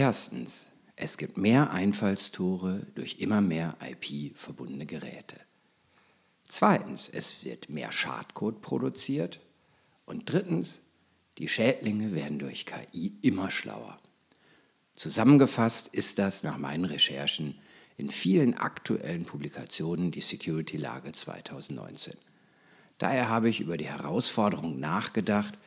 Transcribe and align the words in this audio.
Erstens, 0.00 0.66
es 0.96 1.18
gibt 1.18 1.36
mehr 1.36 1.72
Einfallstore 1.72 2.86
durch 2.94 3.16
immer 3.18 3.42
mehr 3.42 3.76
IP-verbundene 3.86 4.86
Geräte. 4.86 5.36
Zweitens, 6.48 7.10
es 7.10 7.44
wird 7.44 7.68
mehr 7.68 7.92
Schadcode 7.92 8.62
produziert. 8.62 9.40
Und 10.06 10.22
drittens, 10.32 10.80
die 11.36 11.48
Schädlinge 11.48 12.14
werden 12.14 12.38
durch 12.38 12.64
KI 12.64 13.12
immer 13.20 13.50
schlauer. 13.50 14.00
Zusammengefasst 14.94 15.88
ist 15.88 16.18
das 16.18 16.44
nach 16.44 16.56
meinen 16.56 16.86
Recherchen 16.86 17.58
in 17.98 18.08
vielen 18.08 18.54
aktuellen 18.54 19.24
Publikationen 19.24 20.10
die 20.10 20.22
Security-Lage 20.22 21.12
2019. 21.12 22.14
Daher 22.96 23.28
habe 23.28 23.50
ich 23.50 23.60
über 23.60 23.76
die 23.76 23.88
Herausforderung 23.88 24.80
nachgedacht, 24.80 25.58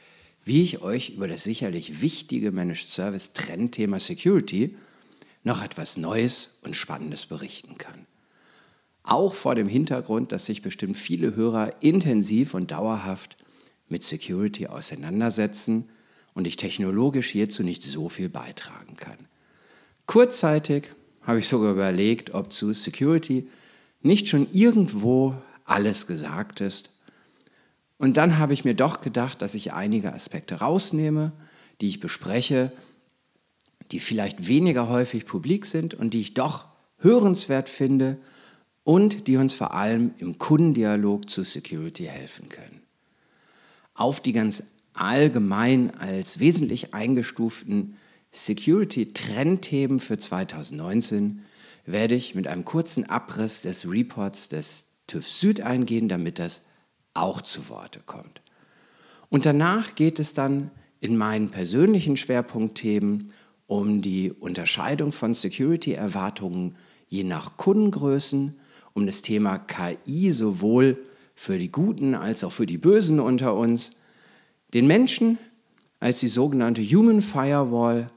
wie 0.46 0.64
ich 0.64 0.82
euch 0.82 1.12
über 1.12 1.28
das 1.28 1.44
sicherlich 1.44 2.02
wichtige 2.02 2.52
Managed 2.52 2.90
Service 2.90 3.34
Trendthema 3.34 4.00
Security 4.00 4.76
noch 5.44 5.64
etwas 5.64 5.98
Neues 5.98 6.60
und 6.62 6.76
Spannendes 6.76 7.26
berichten 7.26 7.78
kann. 7.78 8.06
Auch 9.04 9.34
vor 9.34 9.56
dem 9.56 9.68
Hintergrund, 9.68 10.32
dass 10.32 10.46
sich 10.46 10.62
bestimmt 10.62 10.98
viele 10.98 11.36
Hörer 11.36 11.82
intensiv 11.82 12.54
und 12.54 12.72
dauerhaft 12.72 13.38
mit 13.90 14.04
Security 14.04 14.68
auseinandersetzen 14.68 15.90
und 16.34 16.48
ich 16.48 16.56
technologisch 16.56 17.30
hierzu 17.30 17.64
nicht 17.64 17.84
so 17.84 18.10
viel 18.10 18.30
beitragen 18.30 18.96
kann. 18.96 19.18
Kurzzeitig 20.06 20.90
habe 21.22 21.40
ich 21.40 21.48
sogar 21.48 21.72
überlegt, 21.72 22.34
ob 22.34 22.52
zu 22.52 22.74
Security 22.74 23.48
nicht 24.02 24.28
schon 24.28 24.48
irgendwo 24.52 25.36
alles 25.66 26.08
gesagt 26.08 26.62
ist. 26.62 26.92
Und 27.98 28.18
dann 28.18 28.40
habe 28.40 28.54
ich 28.54 28.66
mir 28.66 28.74
doch 28.74 29.02
gedacht, 29.02 29.42
dass 29.42 29.56
ich 29.56 29.74
einige 29.74 30.14
Aspekte 30.14 30.56
rausnehme, 30.56 31.32
die 31.82 31.90
ich 31.90 32.00
bespreche, 32.00 32.72
die 33.92 34.00
vielleicht 34.00 34.48
weniger 34.48 34.90
häufig 34.90 35.26
publik 35.26 35.66
sind 35.66 35.94
und 35.94 36.14
die 36.14 36.22
ich 36.22 36.34
doch 36.34 36.66
hörenswert 36.98 37.70
finde 37.70 38.18
und 38.84 39.28
die 39.28 39.38
uns 39.38 39.54
vor 39.54 39.74
allem 39.74 40.14
im 40.18 40.38
Kundendialog 40.38 41.30
zu 41.30 41.44
Security 41.44 42.06
helfen 42.06 42.50
können. 42.50 42.82
Auf 43.94 44.20
die 44.20 44.34
ganz 44.34 44.64
allgemein 44.94 45.96
als 45.96 46.40
wesentlich 46.40 46.94
eingestuften 46.94 47.98
Security-Trendthemen 48.32 50.00
für 50.00 50.18
2019 50.18 51.42
werde 51.86 52.16
ich 52.16 52.34
mit 52.34 52.48
einem 52.48 52.66
kurzen 52.66 53.08
Abriss 53.10 53.62
des 53.62 53.90
Reports 53.90 54.50
des 54.50 54.86
TÜV 55.08 55.28
Süd 55.28 55.62
eingehen, 55.62 56.10
damit 56.10 56.40
das 56.40 56.62
auch 57.14 57.42
zu 57.42 57.70
Worte 57.70 58.02
kommt. 58.06 58.42
Und 59.30 59.46
danach 59.46 59.96
geht 59.96 60.20
es 60.20 60.34
dann 60.34 60.72
in 61.00 61.18
meinen 61.18 61.50
persönlichen 61.50 62.18
Schwerpunktthemen 62.18 63.32
um 63.68 64.02
die 64.02 64.32
Unterscheidung 64.32 65.12
von 65.12 65.34
Security-Erwartungen 65.34 66.76
je 67.08 67.24
nach 67.24 67.58
Kundengrößen, 67.58 68.60
um 68.94 69.06
das 69.06 69.22
Thema 69.22 69.58
KI 69.58 70.32
sowohl 70.32 71.04
für 71.36 71.58
die 71.58 71.72
Guten 71.72 72.16
als 72.16 72.44
auch 72.44 72.52
für 72.52 72.66
die 72.66 72.78
Bösen 72.78 73.20
unter 73.20 73.56
uns, 73.56 73.98
den 74.74 74.88
Menschen 74.88 75.38
als 76.00 76.20
die 76.20 76.28
sogenannte 76.28 76.82
Human 76.82 77.22
Firewall 77.22 78.12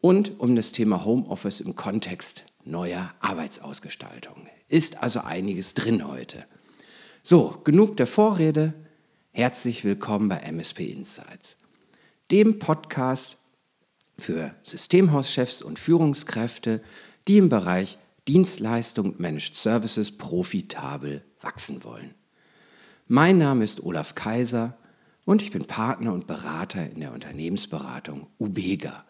und 0.00 0.40
um 0.40 0.56
das 0.56 0.72
Thema 0.72 1.04
Homeoffice 1.04 1.60
im 1.60 1.76
Kontext 1.76 2.44
neuer 2.64 3.12
Arbeitsausgestaltung. 3.20 4.46
Ist 4.68 5.02
also 5.02 5.20
einiges 5.20 5.74
drin 5.74 6.06
heute. 6.06 6.44
So, 7.22 7.60
genug 7.64 7.98
der 7.98 8.06
Vorrede. 8.06 8.72
Herzlich 9.32 9.84
willkommen 9.84 10.30
bei 10.30 10.38
MSP 10.38 10.90
Insights, 10.90 11.58
dem 12.30 12.58
Podcast 12.58 13.36
für 14.16 14.54
Systemhauschefs 14.62 15.60
und 15.60 15.78
Führungskräfte, 15.78 16.80
die 17.28 17.36
im 17.36 17.50
Bereich 17.50 17.98
Dienstleistung 18.26 19.16
Managed 19.18 19.54
Services 19.54 20.16
profitabel 20.16 21.22
wachsen 21.42 21.84
wollen. 21.84 22.14
Mein 23.06 23.36
Name 23.36 23.64
ist 23.64 23.82
Olaf 23.82 24.14
Kaiser 24.14 24.78
und 25.26 25.42
ich 25.42 25.50
bin 25.50 25.66
Partner 25.66 26.14
und 26.14 26.26
Berater 26.26 26.88
in 26.88 27.00
der 27.00 27.12
Unternehmensberatung 27.12 28.28
Ubega. 28.38 29.04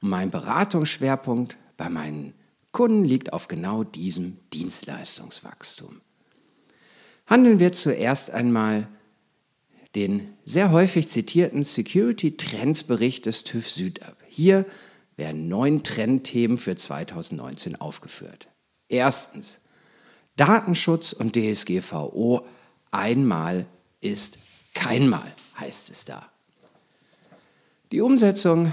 Und 0.00 0.08
mein 0.08 0.32
Beratungsschwerpunkt 0.32 1.56
bei 1.76 1.90
meinen 1.90 2.34
Kunden 2.72 3.04
liegt 3.04 3.32
auf 3.32 3.46
genau 3.46 3.84
diesem 3.84 4.38
Dienstleistungswachstum. 4.52 6.00
Handeln 7.26 7.58
wir 7.58 7.72
zuerst 7.72 8.30
einmal 8.30 8.88
den 9.94 10.36
sehr 10.44 10.70
häufig 10.70 11.08
zitierten 11.08 11.64
Security 11.64 12.36
Trends 12.36 12.84
Bericht 12.84 13.26
des 13.26 13.44
TÜV 13.44 13.68
Süd 13.68 14.02
ab. 14.02 14.16
Hier 14.28 14.64
werden 15.16 15.48
neun 15.48 15.82
Trendthemen 15.82 16.58
für 16.58 16.76
2019 16.76 17.76
aufgeführt. 17.76 18.48
Erstens, 18.88 19.60
Datenschutz 20.36 21.12
und 21.12 21.34
DSGVO 21.34 22.46
einmal 22.90 23.66
ist 24.00 24.38
keinmal, 24.74 25.32
heißt 25.58 25.90
es 25.90 26.04
da. 26.04 26.30
Die 27.90 28.02
Umsetzung 28.02 28.72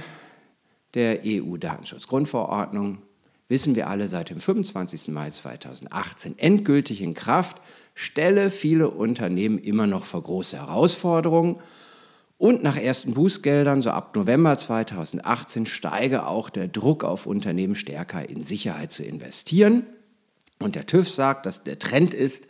der 0.94 1.22
EU-Datenschutzgrundverordnung 1.26 3.02
wissen 3.48 3.76
wir 3.76 3.90
alle 3.90 4.08
seit 4.08 4.30
dem 4.30 4.40
25. 4.40 5.10
Mai 5.10 5.30
2018 5.30 6.40
endgültig 6.40 7.02
in 7.02 7.14
Kraft, 7.14 7.58
stelle 7.94 8.50
viele 8.50 8.90
Unternehmen 8.90 9.58
immer 9.58 9.88
noch 9.88 10.06
vor 10.06 10.24
große 10.24 10.58
Herausforderungen 10.58 11.60
und 12.38 12.64
nach 12.64 12.76
ersten 12.76 13.14
Bußgeldern, 13.14 13.82
so 13.82 13.92
ab 13.92 14.16
November 14.16 14.58
2018, 14.58 15.66
steige 15.66 16.28
auch 16.28 16.50
der 16.50 16.68
Druck 16.68 17.04
auf 17.04 17.26
Unternehmen 17.26 17.76
stärker 17.76 18.28
in 18.28 18.42
Sicherheit 18.42 18.92
zu 18.92 19.04
investieren. 19.04 19.86
Und 20.60 20.76
der 20.76 20.86
TÜV 20.86 21.10
sagt, 21.10 21.46
dass 21.46 21.64
der 21.64 21.80
Trend 21.80 22.14
ist, 22.14 22.48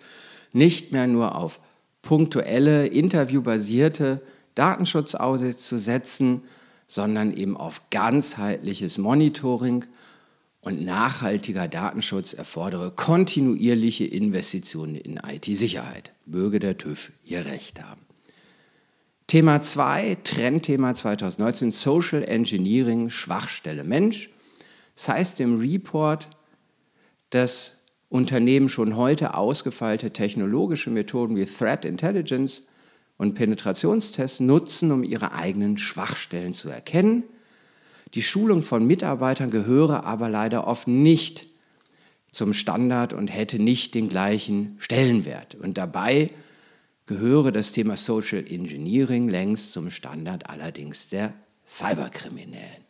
nicht 0.51 0.91
mehr 0.91 1.07
nur 1.07 1.35
auf 1.35 1.59
punktuelle, 2.01 2.87
interviewbasierte 2.87 4.21
Datenschutzaudits 4.55 5.67
zu 5.67 5.77
setzen, 5.77 6.43
sondern 6.87 7.31
eben 7.35 7.57
auf 7.57 7.81
ganzheitliches 7.89 8.97
Monitoring 8.97 9.85
und 10.63 10.84
nachhaltiger 10.84 11.68
Datenschutz 11.68 12.34
erfordere 12.34 12.91
kontinuierliche 12.91 14.06
Investitionen 14.06 14.96
in 14.96 15.18
IT-Sicherheit. 15.18 16.13
Möge 16.25 16.59
der 16.59 16.78
TÜV 16.78 17.12
ihr 17.25 17.46
Recht 17.46 17.84
haben. 17.84 18.01
Thema 19.28 19.62
2, 19.62 20.18
Trendthema 20.23 20.94
2019, 20.94 21.72
Social 21.72 22.23
Engineering, 22.23 23.09
Schwachstelle 23.09 23.84
Mensch. 23.84 24.29
Das 24.96 25.09
heißt 25.09 25.40
im 25.41 25.59
Report, 25.59 26.29
dass 27.29 27.79
Unternehmen 28.09 28.69
schon 28.69 28.96
heute 28.96 29.35
ausgefeilte 29.35 30.12
technologische 30.12 30.91
Methoden 30.91 31.35
wie 31.35 31.46
Threat 31.46 31.84
Intelligence 31.84 32.68
und 33.18 33.34
Penetrationstests 33.34 34.40
nutzen, 34.40 34.91
um 34.91 35.03
ihre 35.03 35.34
eigenen 35.34 35.78
Schwachstellen 35.78 36.53
zu 36.53 36.69
erkennen. 36.69 37.23
Die 38.13 38.22
Schulung 38.22 38.62
von 38.62 38.85
Mitarbeitern 38.85 39.50
gehöre 39.50 40.06
aber 40.06 40.29
leider 40.29 40.68
oft 40.68 40.88
nicht 40.88 41.47
zum 42.31 42.53
Standard 42.53 43.13
und 43.13 43.28
hätte 43.28 43.59
nicht 43.59 43.96
den 43.96 44.09
gleichen 44.09 44.75
Stellenwert. 44.79 45.56
Und 45.56 45.78
dabei 45.78 46.31
gehöre 47.06 47.52
das 47.52 47.72
Thema 47.72 47.97
Social 47.97 48.44
Engineering 48.47 49.29
längst 49.29 49.73
zum 49.73 49.90
Standard 49.90 50.50
allerdings 50.50 51.09
der 51.09 51.34
Cyberkriminellen. 51.66 52.84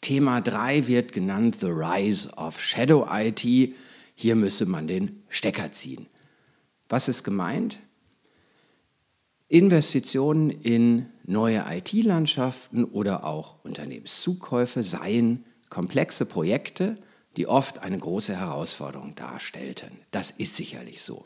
Thema 0.00 0.40
3 0.40 0.88
wird 0.88 1.12
genannt 1.12 1.58
The 1.60 1.66
Rise 1.66 2.30
of 2.36 2.60
Shadow 2.60 3.06
IT. 3.08 3.46
Hier 4.14 4.36
müsse 4.36 4.66
man 4.66 4.86
den 4.86 5.22
Stecker 5.28 5.70
ziehen. 5.72 6.06
Was 6.88 7.08
ist 7.08 7.22
gemeint? 7.22 7.78
Investitionen 9.48 10.50
in 10.50 11.11
neue 11.24 11.64
IT-Landschaften 11.68 12.84
oder 12.84 13.24
auch 13.24 13.56
Unternehmenszukäufe 13.64 14.82
seien 14.82 15.44
komplexe 15.70 16.26
Projekte, 16.26 16.98
die 17.36 17.46
oft 17.46 17.78
eine 17.78 17.98
große 17.98 18.36
Herausforderung 18.36 19.14
darstellten. 19.14 19.98
Das 20.10 20.30
ist 20.30 20.56
sicherlich 20.56 21.02
so. 21.02 21.24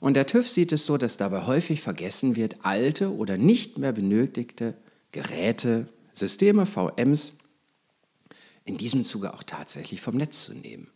Und 0.00 0.14
der 0.14 0.26
TÜV 0.26 0.48
sieht 0.48 0.72
es 0.72 0.86
so, 0.86 0.96
dass 0.96 1.16
dabei 1.16 1.46
häufig 1.46 1.80
vergessen 1.80 2.36
wird, 2.36 2.56
alte 2.64 3.14
oder 3.14 3.38
nicht 3.38 3.78
mehr 3.78 3.92
benötigte 3.92 4.74
Geräte, 5.12 5.88
Systeme, 6.12 6.66
VMs 6.66 7.32
in 8.64 8.78
diesem 8.78 9.04
Zuge 9.04 9.34
auch 9.34 9.42
tatsächlich 9.42 10.00
vom 10.00 10.16
Netz 10.16 10.44
zu 10.44 10.54
nehmen. 10.54 10.88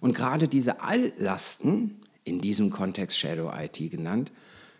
Und 0.00 0.14
gerade 0.14 0.48
diese 0.48 0.80
Alllasten, 0.80 2.00
in 2.24 2.40
diesem 2.40 2.70
Kontext 2.70 3.16
Shadow 3.16 3.50
IT 3.54 3.90
genannt, 3.90 4.30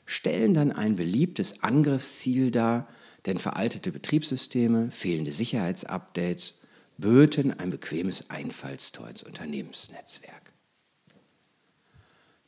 stellen 0.09 0.55
dann 0.55 0.73
ein 0.73 0.97
beliebtes 0.97 1.63
Angriffsziel 1.63 2.51
dar, 2.51 2.89
denn 3.27 3.37
veraltete 3.37 3.93
Betriebssysteme, 3.93 4.91
fehlende 4.91 5.33
Sicherheitsupdates 5.33 6.55
böten 6.97 7.53
ein 7.53 7.69
bequemes 7.69 8.31
Einfallstor 8.31 9.11
ins 9.11 9.23
Unternehmensnetzwerk. 9.23 10.55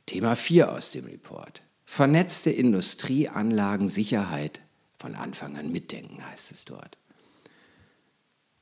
Thema 0.07 0.37
4 0.37 0.73
aus 0.73 0.91
dem 0.93 1.05
Report. 1.05 1.61
Vernetzte 1.85 2.51
Industrieanlagen 2.51 3.91
Sicherheit 3.91 4.63
von 4.99 5.15
Anfang 5.15 5.59
an 5.59 5.71
mitdenken 5.71 6.27
heißt 6.27 6.53
es 6.53 6.65
dort. 6.65 6.97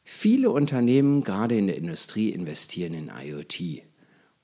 Viele 0.02 0.50
Unternehmen, 0.50 1.22
gerade 1.22 1.56
in 1.56 1.68
der 1.68 1.76
Industrie, 1.76 2.30
investieren 2.30 2.94
in 2.94 3.12
IoT. 3.16 3.84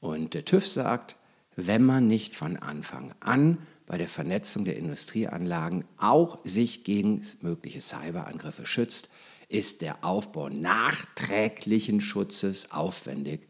Und 0.00 0.34
der 0.34 0.44
TÜV 0.44 0.68
sagt, 0.68 1.16
wenn 1.56 1.84
man 1.84 2.06
nicht 2.06 2.34
von 2.34 2.56
Anfang 2.56 3.14
an 3.20 3.58
bei 3.86 3.98
der 3.98 4.08
Vernetzung 4.08 4.64
der 4.64 4.76
Industrieanlagen 4.76 5.84
auch 5.98 6.38
sich 6.44 6.84
gegen 6.84 7.22
mögliche 7.42 7.80
Cyberangriffe 7.80 8.66
schützt, 8.66 9.08
ist 9.48 9.82
der 9.82 10.04
Aufbau 10.04 10.48
nachträglichen 10.48 12.00
Schutzes 12.00 12.72
aufwendig 12.72 13.48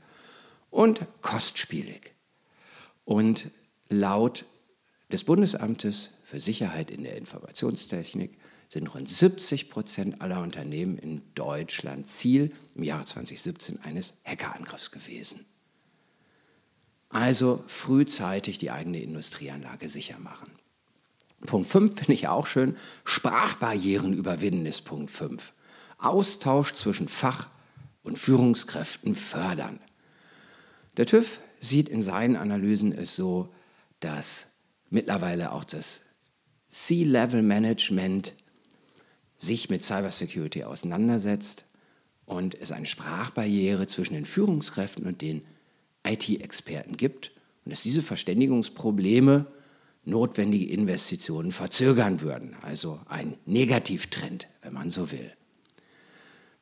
und 0.70 1.06
kostspielig. 1.22 2.14
Und 3.04 3.50
laut 3.88 4.44
des 5.12 5.24
Bundesamtes 5.24 6.10
für 6.24 6.40
Sicherheit 6.40 6.90
in 6.90 7.04
der 7.04 7.16
Informationstechnik 7.16 8.36
sind 8.68 8.88
rund 8.88 9.08
70 9.08 9.70
Prozent 9.70 10.20
aller 10.20 10.42
Unternehmen 10.42 10.98
in 10.98 11.22
Deutschland 11.34 12.08
Ziel 12.08 12.52
im 12.74 12.82
Jahre 12.82 13.04
2017 13.04 13.80
eines 13.82 14.20
Hackerangriffs 14.24 14.90
gewesen. 14.90 15.46
Also 17.14 17.62
frühzeitig 17.68 18.58
die 18.58 18.72
eigene 18.72 19.00
Industrieanlage 19.00 19.88
sicher 19.88 20.18
machen. 20.18 20.50
Punkt 21.46 21.68
5 21.68 21.94
finde 21.96 22.12
ich 22.12 22.26
auch 22.26 22.48
schön. 22.48 22.76
Sprachbarrieren 23.04 24.12
überwinden 24.12 24.66
ist 24.66 24.80
Punkt 24.80 25.12
5. 25.12 25.52
Austausch 25.98 26.74
zwischen 26.74 27.06
Fach- 27.06 27.50
und 28.02 28.18
Führungskräften 28.18 29.14
fördern. 29.14 29.78
Der 30.96 31.06
TÜV 31.06 31.38
sieht 31.60 31.88
in 31.88 32.02
seinen 32.02 32.34
Analysen 32.34 32.90
es 32.90 33.14
so, 33.14 33.54
dass 34.00 34.48
mittlerweile 34.90 35.52
auch 35.52 35.62
das 35.62 36.02
C-Level-Management 36.68 38.34
sich 39.36 39.70
mit 39.70 39.84
Cybersecurity 39.84 40.64
auseinandersetzt 40.64 41.64
und 42.26 42.56
es 42.56 42.72
eine 42.72 42.86
Sprachbarriere 42.86 43.86
zwischen 43.86 44.14
den 44.14 44.24
Führungskräften 44.24 45.06
und 45.06 45.22
den 45.22 45.46
IT-Experten 46.04 46.96
gibt 46.96 47.32
und 47.64 47.72
dass 47.72 47.82
diese 47.82 48.02
Verständigungsprobleme 48.02 49.46
notwendige 50.04 50.70
Investitionen 50.72 51.52
verzögern 51.52 52.20
würden. 52.20 52.56
Also 52.62 53.00
ein 53.08 53.36
Negativtrend, 53.46 54.48
wenn 54.62 54.74
man 54.74 54.90
so 54.90 55.10
will. 55.10 55.32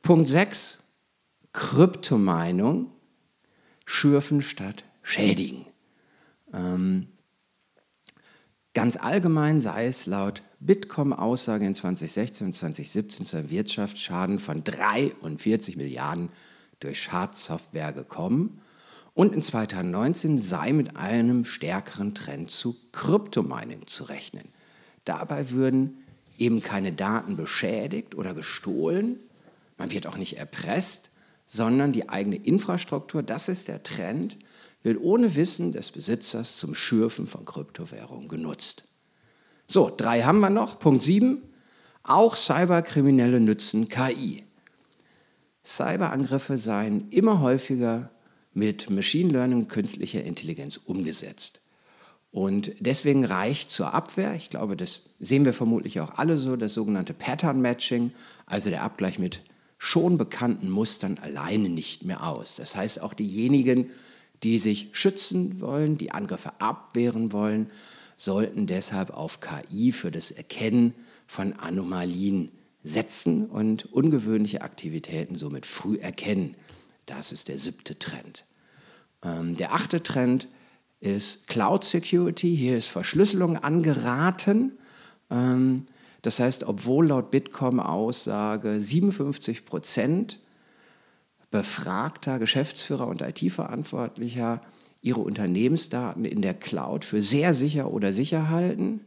Punkt 0.00 0.28
6. 0.28 0.78
Kryptomeinung 1.52 2.90
schürfen 3.84 4.42
statt 4.42 4.84
schädigen. 5.02 5.66
Ähm, 6.52 7.08
ganz 8.74 8.96
allgemein 8.96 9.60
sei 9.60 9.86
es 9.86 10.06
laut 10.06 10.42
Bitkom-Aussage 10.60 11.66
in 11.66 11.74
2016 11.74 12.46
und 12.46 12.52
2017 12.52 13.26
zu 13.26 13.36
einem 13.36 13.50
Wirtschaftsschaden 13.50 14.38
von 14.38 14.64
43 14.64 15.76
Milliarden 15.76 16.30
durch 16.80 17.02
Schadsoftware 17.02 17.92
gekommen. 17.92 18.60
Und 19.14 19.34
in 19.34 19.42
2019 19.42 20.40
sei 20.40 20.72
mit 20.72 20.96
einem 20.96 21.44
stärkeren 21.44 22.14
Trend 22.14 22.50
zu 22.50 22.76
Kryptomining 22.92 23.86
zu 23.86 24.04
rechnen. 24.04 24.48
Dabei 25.04 25.50
würden 25.50 25.98
eben 26.38 26.62
keine 26.62 26.92
Daten 26.92 27.36
beschädigt 27.36 28.14
oder 28.14 28.34
gestohlen, 28.34 29.20
man 29.76 29.90
wird 29.90 30.06
auch 30.06 30.16
nicht 30.16 30.38
erpresst, 30.38 31.10
sondern 31.46 31.92
die 31.92 32.08
eigene 32.08 32.36
Infrastruktur, 32.36 33.22
das 33.22 33.48
ist 33.48 33.68
der 33.68 33.82
Trend, 33.82 34.38
wird 34.82 34.98
ohne 35.00 35.34
Wissen 35.34 35.72
des 35.72 35.90
Besitzers 35.90 36.56
zum 36.56 36.74
Schürfen 36.74 37.26
von 37.26 37.44
Kryptowährungen 37.44 38.28
genutzt. 38.28 38.84
So, 39.66 39.92
drei 39.94 40.22
haben 40.22 40.40
wir 40.40 40.50
noch. 40.50 40.78
Punkt 40.78 41.02
sieben. 41.02 41.42
Auch 42.02 42.36
Cyberkriminelle 42.36 43.40
nützen 43.40 43.88
KI. 43.88 44.44
Cyberangriffe 45.64 46.58
seien 46.58 47.08
immer 47.10 47.40
häufiger 47.40 48.10
mit 48.54 48.90
Machine 48.90 49.32
Learning 49.32 49.68
künstlicher 49.68 50.22
Intelligenz 50.24 50.76
umgesetzt. 50.76 51.60
Und 52.30 52.72
deswegen 52.80 53.24
reicht 53.26 53.70
zur 53.70 53.92
Abwehr, 53.92 54.34
ich 54.34 54.48
glaube, 54.48 54.76
das 54.76 55.02
sehen 55.20 55.44
wir 55.44 55.52
vermutlich 55.52 56.00
auch 56.00 56.14
alle 56.14 56.38
so, 56.38 56.56
das 56.56 56.72
sogenannte 56.72 57.12
Pattern 57.12 57.60
Matching, 57.60 58.12
also 58.46 58.70
der 58.70 58.82
Abgleich 58.82 59.18
mit 59.18 59.42
schon 59.76 60.16
bekannten 60.16 60.70
Mustern 60.70 61.18
alleine 61.20 61.68
nicht 61.68 62.04
mehr 62.04 62.26
aus. 62.26 62.54
Das 62.56 62.74
heißt, 62.74 63.02
auch 63.02 63.12
diejenigen, 63.12 63.90
die 64.42 64.58
sich 64.58 64.88
schützen 64.92 65.60
wollen, 65.60 65.98
die 65.98 66.12
Angriffe 66.12 66.52
abwehren 66.58 67.32
wollen, 67.32 67.70
sollten 68.16 68.66
deshalb 68.66 69.10
auf 69.10 69.40
KI 69.40 69.92
für 69.92 70.10
das 70.10 70.30
Erkennen 70.30 70.94
von 71.26 71.52
Anomalien 71.54 72.50
setzen 72.82 73.46
und 73.46 73.92
ungewöhnliche 73.92 74.62
Aktivitäten 74.62 75.36
somit 75.36 75.66
früh 75.66 75.98
erkennen. 75.98 76.56
Das 77.06 77.32
ist 77.32 77.48
der 77.48 77.58
siebte 77.58 77.98
Trend. 77.98 78.44
Ähm, 79.22 79.56
der 79.56 79.74
achte 79.74 80.02
Trend 80.02 80.48
ist 81.00 81.46
Cloud 81.48 81.84
Security. 81.84 82.56
Hier 82.56 82.78
ist 82.78 82.88
Verschlüsselung 82.88 83.56
angeraten. 83.56 84.78
Ähm, 85.30 85.86
das 86.22 86.38
heißt, 86.38 86.64
obwohl 86.64 87.08
laut 87.08 87.30
Bitkom-Aussage 87.32 88.80
57 88.80 89.64
Prozent 89.64 90.38
befragter 91.50 92.38
Geschäftsführer 92.38 93.08
und 93.08 93.20
IT-Verantwortlicher 93.20 94.62
ihre 95.02 95.20
Unternehmensdaten 95.20 96.24
in 96.24 96.42
der 96.42 96.54
Cloud 96.54 97.04
für 97.04 97.20
sehr 97.20 97.54
sicher 97.54 97.92
oder 97.92 98.12
sicher 98.12 98.48
halten, 98.48 99.00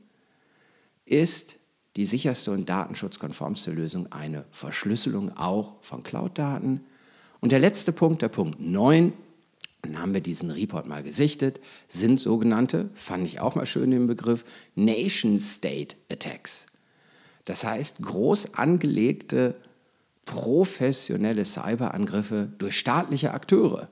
ist 1.06 1.57
die 1.95 2.06
sicherste 2.06 2.51
und 2.51 2.68
datenschutzkonformste 2.68 3.71
Lösung 3.71 4.12
eine 4.12 4.44
Verschlüsselung 4.51 5.36
auch 5.38 5.75
von 5.81 6.03
Cloud-Daten. 6.03 6.81
Und 7.40 7.52
der 7.52 7.60
letzte 7.60 7.92
Punkt, 7.92 8.22
der 8.22 8.30
Punkt 8.30 8.60
9, 8.60 9.14
dann 9.82 10.02
haben 10.02 10.14
wir 10.14 10.22
diesen 10.22 10.52
Report 10.52 10.88
mal 10.88 11.04
gesichtet, 11.04 11.60
sind 11.88 12.20
sogenannte, 12.20 12.90
fand 12.96 13.28
ich 13.28 13.40
auch 13.40 13.56
mal 13.56 13.66
schön 13.66 13.92
den 13.92 14.08
Begriff, 14.08 14.44
Nation-State-Attacks. 14.76 16.68
Das 17.46 17.64
heißt, 17.64 18.02
groß 18.02 18.56
angelegte 18.56 19.56
professionelle 20.26 21.46
Cyberangriffe 21.46 22.50
durch 22.58 22.78
staatliche 22.78 23.34
Akteure. 23.34 23.88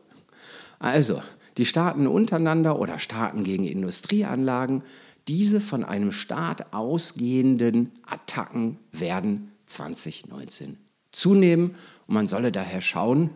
Also, 0.79 1.21
die 1.57 1.65
Staaten 1.65 2.07
untereinander 2.07 2.79
oder 2.79 2.97
Staaten 2.97 3.43
gegen 3.43 3.65
Industrieanlagen, 3.65 4.83
diese 5.27 5.61
von 5.61 5.83
einem 5.83 6.11
Staat 6.11 6.73
ausgehenden 6.73 7.91
Attacken 8.05 8.79
werden 8.91 9.51
2019 9.67 10.77
zunehmen 11.11 11.75
und 12.07 12.15
man 12.15 12.27
solle 12.27 12.51
daher 12.51 12.81
schauen, 12.81 13.29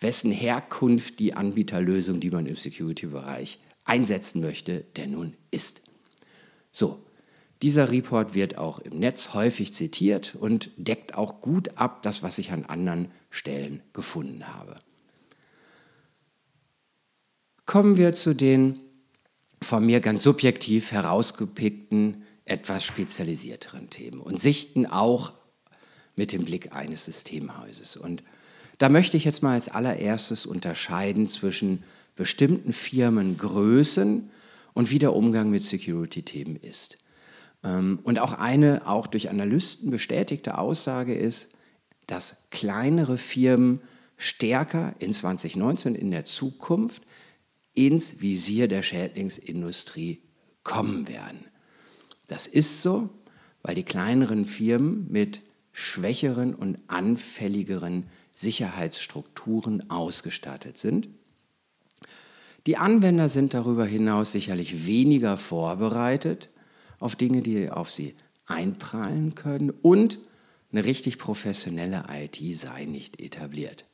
wessen 0.00 0.30
Herkunft 0.30 1.18
die 1.18 1.34
Anbieterlösung, 1.34 2.20
die 2.20 2.30
man 2.30 2.46
im 2.46 2.56
Security-Bereich 2.56 3.58
einsetzen 3.84 4.40
möchte, 4.40 4.84
denn 4.96 5.12
nun 5.12 5.34
ist. 5.50 5.82
So, 6.70 7.02
dieser 7.62 7.90
Report 7.90 8.34
wird 8.34 8.56
auch 8.56 8.78
im 8.78 8.98
Netz 8.98 9.34
häufig 9.34 9.72
zitiert 9.74 10.36
und 10.36 10.70
deckt 10.76 11.14
auch 11.14 11.40
gut 11.40 11.76
ab 11.76 12.02
das, 12.02 12.22
was 12.22 12.38
ich 12.38 12.52
an 12.52 12.64
anderen 12.64 13.10
Stellen 13.30 13.82
gefunden 13.92 14.46
habe. 14.46 14.76
Kommen 17.66 17.96
wir 17.96 18.14
zu 18.14 18.34
den 18.34 18.80
von 19.60 19.84
mir 19.84 20.00
ganz 20.00 20.22
subjektiv 20.22 20.92
herausgepickten, 20.92 22.22
etwas 22.44 22.84
spezialisierteren 22.84 23.90
Themen 23.90 24.20
und 24.20 24.40
sichten 24.40 24.86
auch 24.86 25.32
mit 26.14 26.32
dem 26.32 26.44
Blick 26.44 26.72
eines 26.72 27.04
Systemhauses. 27.04 27.96
Und 27.96 28.22
da 28.78 28.88
möchte 28.88 29.16
ich 29.16 29.24
jetzt 29.24 29.42
mal 29.42 29.54
als 29.54 29.68
allererstes 29.68 30.46
unterscheiden 30.46 31.26
zwischen 31.26 31.82
bestimmten 32.14 32.72
Firmengrößen 32.72 34.30
und 34.72 34.90
wie 34.90 34.98
der 34.98 35.14
Umgang 35.14 35.50
mit 35.50 35.62
Security-Themen 35.62 36.56
ist. 36.56 36.98
Ähm, 37.64 37.98
und 38.04 38.18
auch 38.18 38.32
eine 38.32 38.86
auch 38.86 39.06
durch 39.06 39.30
Analysten 39.30 39.90
bestätigte 39.90 40.58
Aussage 40.58 41.14
ist, 41.14 41.50
dass 42.06 42.36
kleinere 42.50 43.18
Firmen 43.18 43.80
stärker 44.16 44.94
in 44.98 45.12
2019 45.12 45.94
in 45.94 46.10
der 46.10 46.24
Zukunft 46.24 47.02
ins 47.74 48.20
Visier 48.20 48.66
der 48.66 48.82
Schädlingsindustrie 48.82 50.22
kommen 50.64 51.08
werden. 51.08 51.44
Das 52.26 52.46
ist 52.46 52.82
so, 52.82 53.10
weil 53.62 53.74
die 53.74 53.84
kleineren 53.84 54.46
Firmen 54.46 55.06
mit 55.10 55.42
schwächeren 55.78 56.56
und 56.56 56.78
anfälligeren 56.88 58.08
Sicherheitsstrukturen 58.32 59.88
ausgestattet 59.90 60.76
sind. 60.76 61.08
Die 62.66 62.76
Anwender 62.76 63.28
sind 63.28 63.54
darüber 63.54 63.86
hinaus 63.86 64.32
sicherlich 64.32 64.86
weniger 64.86 65.38
vorbereitet 65.38 66.50
auf 66.98 67.14
Dinge, 67.14 67.42
die 67.42 67.70
auf 67.70 67.92
sie 67.92 68.16
einprallen 68.46 69.36
können 69.36 69.70
und 69.70 70.18
eine 70.72 70.84
richtig 70.84 71.16
professionelle 71.16 72.06
IT 72.10 72.40
sei 72.56 72.84
nicht 72.84 73.20
etabliert. 73.20 73.84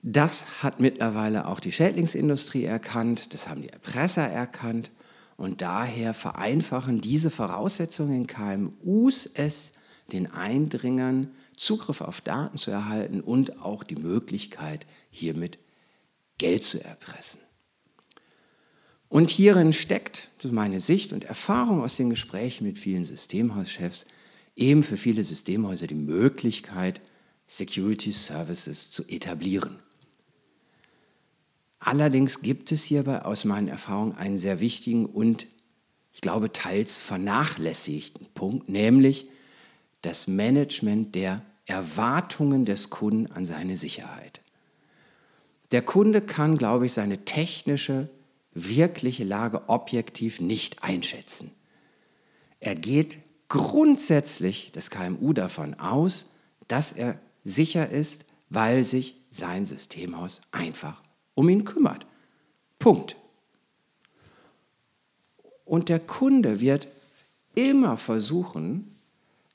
Das 0.00 0.62
hat 0.62 0.80
mittlerweile 0.80 1.46
auch 1.46 1.60
die 1.60 1.72
Schädlingsindustrie 1.72 2.64
erkannt, 2.64 3.34
das 3.34 3.50
haben 3.50 3.60
die 3.60 3.68
Erpresser 3.68 4.26
erkannt 4.26 4.92
und 5.36 5.60
daher 5.60 6.14
vereinfachen 6.14 7.02
diese 7.02 7.30
Voraussetzungen 7.30 8.16
in 8.16 8.26
KMUs 8.26 9.28
es 9.34 9.73
den 10.12 10.30
Eindringern 10.30 11.30
Zugriff 11.56 12.00
auf 12.00 12.20
Daten 12.20 12.58
zu 12.58 12.70
erhalten 12.70 13.20
und 13.20 13.60
auch 13.60 13.84
die 13.84 13.96
Möglichkeit, 13.96 14.86
hiermit 15.10 15.58
Geld 16.38 16.64
zu 16.64 16.82
erpressen. 16.82 17.40
Und 19.08 19.30
hierin 19.30 19.72
steckt, 19.72 20.28
das 20.38 20.46
ist 20.46 20.52
meine 20.52 20.80
Sicht 20.80 21.12
und 21.12 21.24
Erfahrung 21.24 21.82
aus 21.82 21.96
den 21.96 22.10
Gesprächen 22.10 22.66
mit 22.66 22.78
vielen 22.78 23.04
Systemhauschefs, 23.04 24.06
eben 24.56 24.82
für 24.82 24.96
viele 24.96 25.22
Systemhäuser 25.22 25.86
die 25.86 25.94
Möglichkeit, 25.94 27.00
Security 27.46 28.12
Services 28.12 28.90
zu 28.90 29.04
etablieren. 29.04 29.78
Allerdings 31.78 32.40
gibt 32.40 32.72
es 32.72 32.84
hierbei 32.84 33.22
aus 33.22 33.44
meinen 33.44 33.68
Erfahrungen 33.68 34.16
einen 34.16 34.38
sehr 34.38 34.58
wichtigen 34.58 35.06
und 35.06 35.46
ich 36.12 36.20
glaube 36.20 36.50
teils 36.50 37.00
vernachlässigten 37.00 38.28
Punkt, 38.34 38.68
nämlich 38.68 39.28
das 40.04 40.26
Management 40.26 41.14
der 41.14 41.42
Erwartungen 41.66 42.64
des 42.64 42.90
Kunden 42.90 43.32
an 43.32 43.46
seine 43.46 43.76
Sicherheit. 43.76 44.42
Der 45.72 45.82
Kunde 45.82 46.20
kann, 46.20 46.58
glaube 46.58 46.86
ich, 46.86 46.92
seine 46.92 47.24
technische, 47.24 48.08
wirkliche 48.52 49.24
Lage 49.24 49.68
objektiv 49.68 50.40
nicht 50.40 50.84
einschätzen. 50.84 51.50
Er 52.60 52.74
geht 52.74 53.18
grundsätzlich 53.48 54.72
das 54.72 54.90
KMU 54.90 55.32
davon 55.32 55.74
aus, 55.74 56.30
dass 56.68 56.92
er 56.92 57.18
sicher 57.42 57.88
ist, 57.88 58.26
weil 58.50 58.84
sich 58.84 59.16
sein 59.30 59.66
Systemhaus 59.66 60.42
einfach 60.52 61.00
um 61.34 61.48
ihn 61.48 61.64
kümmert. 61.64 62.06
Punkt. 62.78 63.16
Und 65.64 65.88
der 65.88 65.98
Kunde 65.98 66.60
wird 66.60 66.88
immer 67.54 67.96
versuchen, 67.96 68.93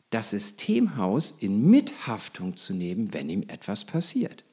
das 0.10 0.32
Systemhaus 0.32 1.36
in 1.40 1.70
Mithaftung 1.70 2.58
zu 2.58 2.74
nehmen, 2.74 3.14
wenn 3.14 3.30
ihm 3.30 3.44
etwas 3.48 3.86
passiert. 3.86 4.44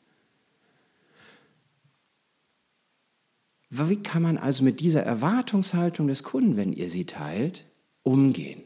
Wie 3.70 4.02
kann 4.02 4.22
man 4.22 4.38
also 4.38 4.62
mit 4.62 4.80
dieser 4.80 5.02
Erwartungshaltung 5.02 6.06
des 6.06 6.22
Kunden, 6.22 6.56
wenn 6.56 6.72
ihr 6.72 6.88
sie 6.88 7.04
teilt, 7.04 7.64
umgehen? 8.02 8.62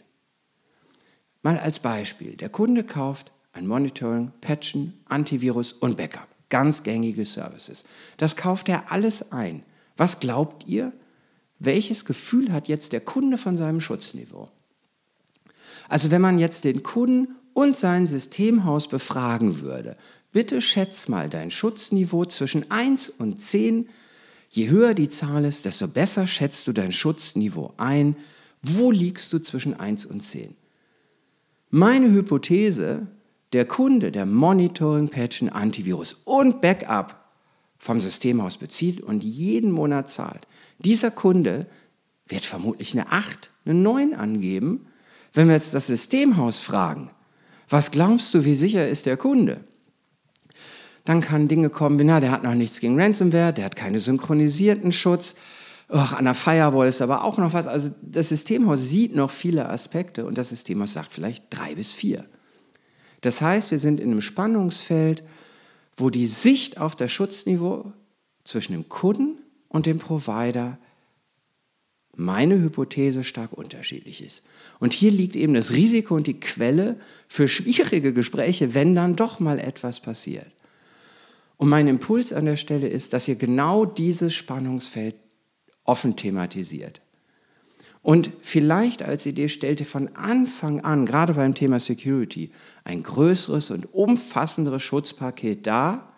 Mal 1.43 1.59
als 1.59 1.81
Beispiel. 1.81 2.37
Der 2.37 2.51
Kunde 2.51 2.85
kauft 2.85 3.33
ein 3.53 3.67
Monitoring, 3.67 4.33
Patchen, 4.41 5.01
Antivirus 5.07 5.73
und 5.73 5.97
Backup. 5.97 6.29
Ganz 6.51 6.83
gängige 6.83 7.25
Services. 7.25 7.85
Das 8.19 8.37
kauft 8.37 8.69
er 8.69 8.93
alles 8.93 9.33
ein. 9.33 9.63
Was 9.97 10.21
glaubt 10.21 10.67
ihr? 10.67 10.93
Welches 11.59 12.05
Gefühl 12.05 12.53
hat 12.53 12.69
jetzt 12.69 12.93
der 12.93 13.01
Kunde 13.01 13.39
von 13.39 13.57
seinem 13.57 13.81
Schutzniveau? 13.81 14.51
Also 15.91 16.13
wenn 16.13 16.23
man 16.23 16.39
jetzt 16.39 16.63
den 16.63 16.85
Kunden 16.85 17.35
und 17.53 17.77
sein 17.77 18.07
Systemhaus 18.07 18.87
befragen 18.87 19.61
würde, 19.61 19.97
bitte 20.31 20.63
schätz 20.63 21.09
mal 21.09 21.29
dein 21.29 21.51
Schutzniveau 21.51 22.27
zwischen 22.27 22.71
1 22.71 23.11
und 23.11 23.41
10. 23.41 23.89
Je 24.51 24.69
höher 24.69 24.95
die 24.95 25.09
Zahl 25.09 25.45
ist, 25.45 25.65
desto 25.65 25.89
besser 25.89 26.29
schätzt 26.29 26.69
du 26.69 26.73
dein 26.73 26.93
Schutzniveau 26.93 27.75
ein. 27.77 28.15
Wo 28.63 28.93
liegst 28.93 29.33
du 29.33 29.41
zwischen 29.41 29.79
1 29.81 30.07
und 30.07 30.21
10? 30.21 30.55
Meine 31.71 32.13
Hypothese, 32.13 33.09
der 33.53 33.65
Kunde, 33.65 34.13
der 34.13 34.27
Monitoring, 34.27 35.09
Patchen, 35.09 35.49
Antivirus 35.49 36.21
und 36.25 36.61
Backup 36.61 37.17
vom 37.79 38.01
Systemhaus 38.01 38.59
bezieht 38.59 39.01
und 39.01 39.25
jeden 39.25 39.73
Monat 39.73 40.09
zahlt, 40.09 40.47
dieser 40.79 41.11
Kunde 41.11 41.67
wird 42.29 42.45
vermutlich 42.45 42.93
eine 42.93 43.11
8, 43.11 43.51
eine 43.65 43.75
9 43.75 44.15
angeben. 44.15 44.87
Wenn 45.33 45.49
wir 45.49 45.55
jetzt 45.55 45.75
das 45.75 45.87
Systemhaus 45.87 46.59
fragen, 46.59 47.11
was 47.69 47.91
glaubst 47.91 48.35
du, 48.35 48.45
wie 48.45 48.57
sicher 48.57 48.89
ist 48.89 49.07
der 49.07 49.17
Kunde? 49.17 49.65
Dann 51.05 51.21
kann 51.21 51.49
Dinge 51.49 51.71
kommen 51.71 51.99
wie, 51.99 52.05
na, 52.05 52.21
der 52.21 52.31
hat 52.31 52.43
noch 52.43 52.55
nichts 52.55 52.81
gegen 52.81 53.01
Ransomware, 53.01 53.53
der 53.53 53.65
hat 53.65 53.77
keine 53.77 54.01
synchronisierten 54.01 54.93
Schutz, 54.93 55.35
Och, 55.93 56.13
an 56.13 56.25
der 56.25 56.35
Firewall 56.35 56.89
ist 56.89 57.03
aber 57.03 57.25
auch 57.25 57.37
noch 57.39 57.53
was. 57.53 57.67
Also 57.67 57.91
das 58.01 58.29
Systemhaus 58.29 58.81
sieht 58.89 59.15
noch 59.17 59.33
viele 59.33 59.69
Aspekte 59.69 60.25
und 60.25 60.39
das 60.39 60.51
Systemhaus 60.51 60.93
sagt 60.93 61.13
vielleicht 61.13 61.45
drei 61.51 61.75
bis 61.75 61.95
vier. 61.95 62.25
Das 63.23 63.43
heißt, 63.43 63.73
wir 63.73 63.81
sind 63.81 63.99
in 63.99 64.13
einem 64.13 64.23
Spannungsfeld, 64.23 65.25
wo 65.97 66.09
die 66.09 66.29
Sicht 66.29 66.79
auf 66.79 66.95
das 66.95 67.11
Schutzniveau 67.11 67.93
zwischen 68.45 68.73
dem 68.73 68.89
Kunden 68.89 69.39
und 69.69 69.87
dem 69.87 69.99
Provider 69.99 70.79
meine 72.17 72.61
Hypothese 72.61 73.25
stark 73.25 73.53
unterschiedlich 73.53 74.25
ist. 74.25 74.43
Und 74.79 74.93
hier 74.93 75.11
liegt 75.11 75.37
eben 75.37 75.55
das 75.55 75.73
Risiko 75.73 76.15
und 76.15 76.27
die 76.27 76.41
Quelle 76.41 76.99
für 77.29 77.49
schwierige 77.49 78.13
Gespräche, 78.13 78.75
wenn 78.75 78.95
dann 78.95 79.17
doch 79.17 79.41
mal 79.41 79.59
etwas 79.59 80.01
passiert. 80.01 80.51
Und 81.57 81.69
mein 81.69 81.89
Impuls 81.89 82.33
an 82.33 82.47
der 82.47 82.57
Stelle 82.57 82.89
ist, 82.89 83.13
dass 83.13 83.29
ihr 83.29 83.37
genau 83.37 83.85
dieses 83.85 84.35
Spannungsfeld 84.35 85.15
offen 85.85 86.17
thematisiert. 86.17 87.01
Und 88.03 88.31
vielleicht 88.41 89.03
als 89.03 89.27
Idee 89.27 89.49
stellte 89.49 89.85
von 89.85 90.17
Anfang 90.17 90.81
an, 90.81 91.05
gerade 91.05 91.35
beim 91.35 91.55
Thema 91.55 91.79
Security, 91.79 92.51
ein 92.85 93.03
größeres 93.03 93.71
und 93.71 93.93
umfassenderes 93.93 94.83
Schutzpaket 94.83 95.67
dar, 95.67 96.15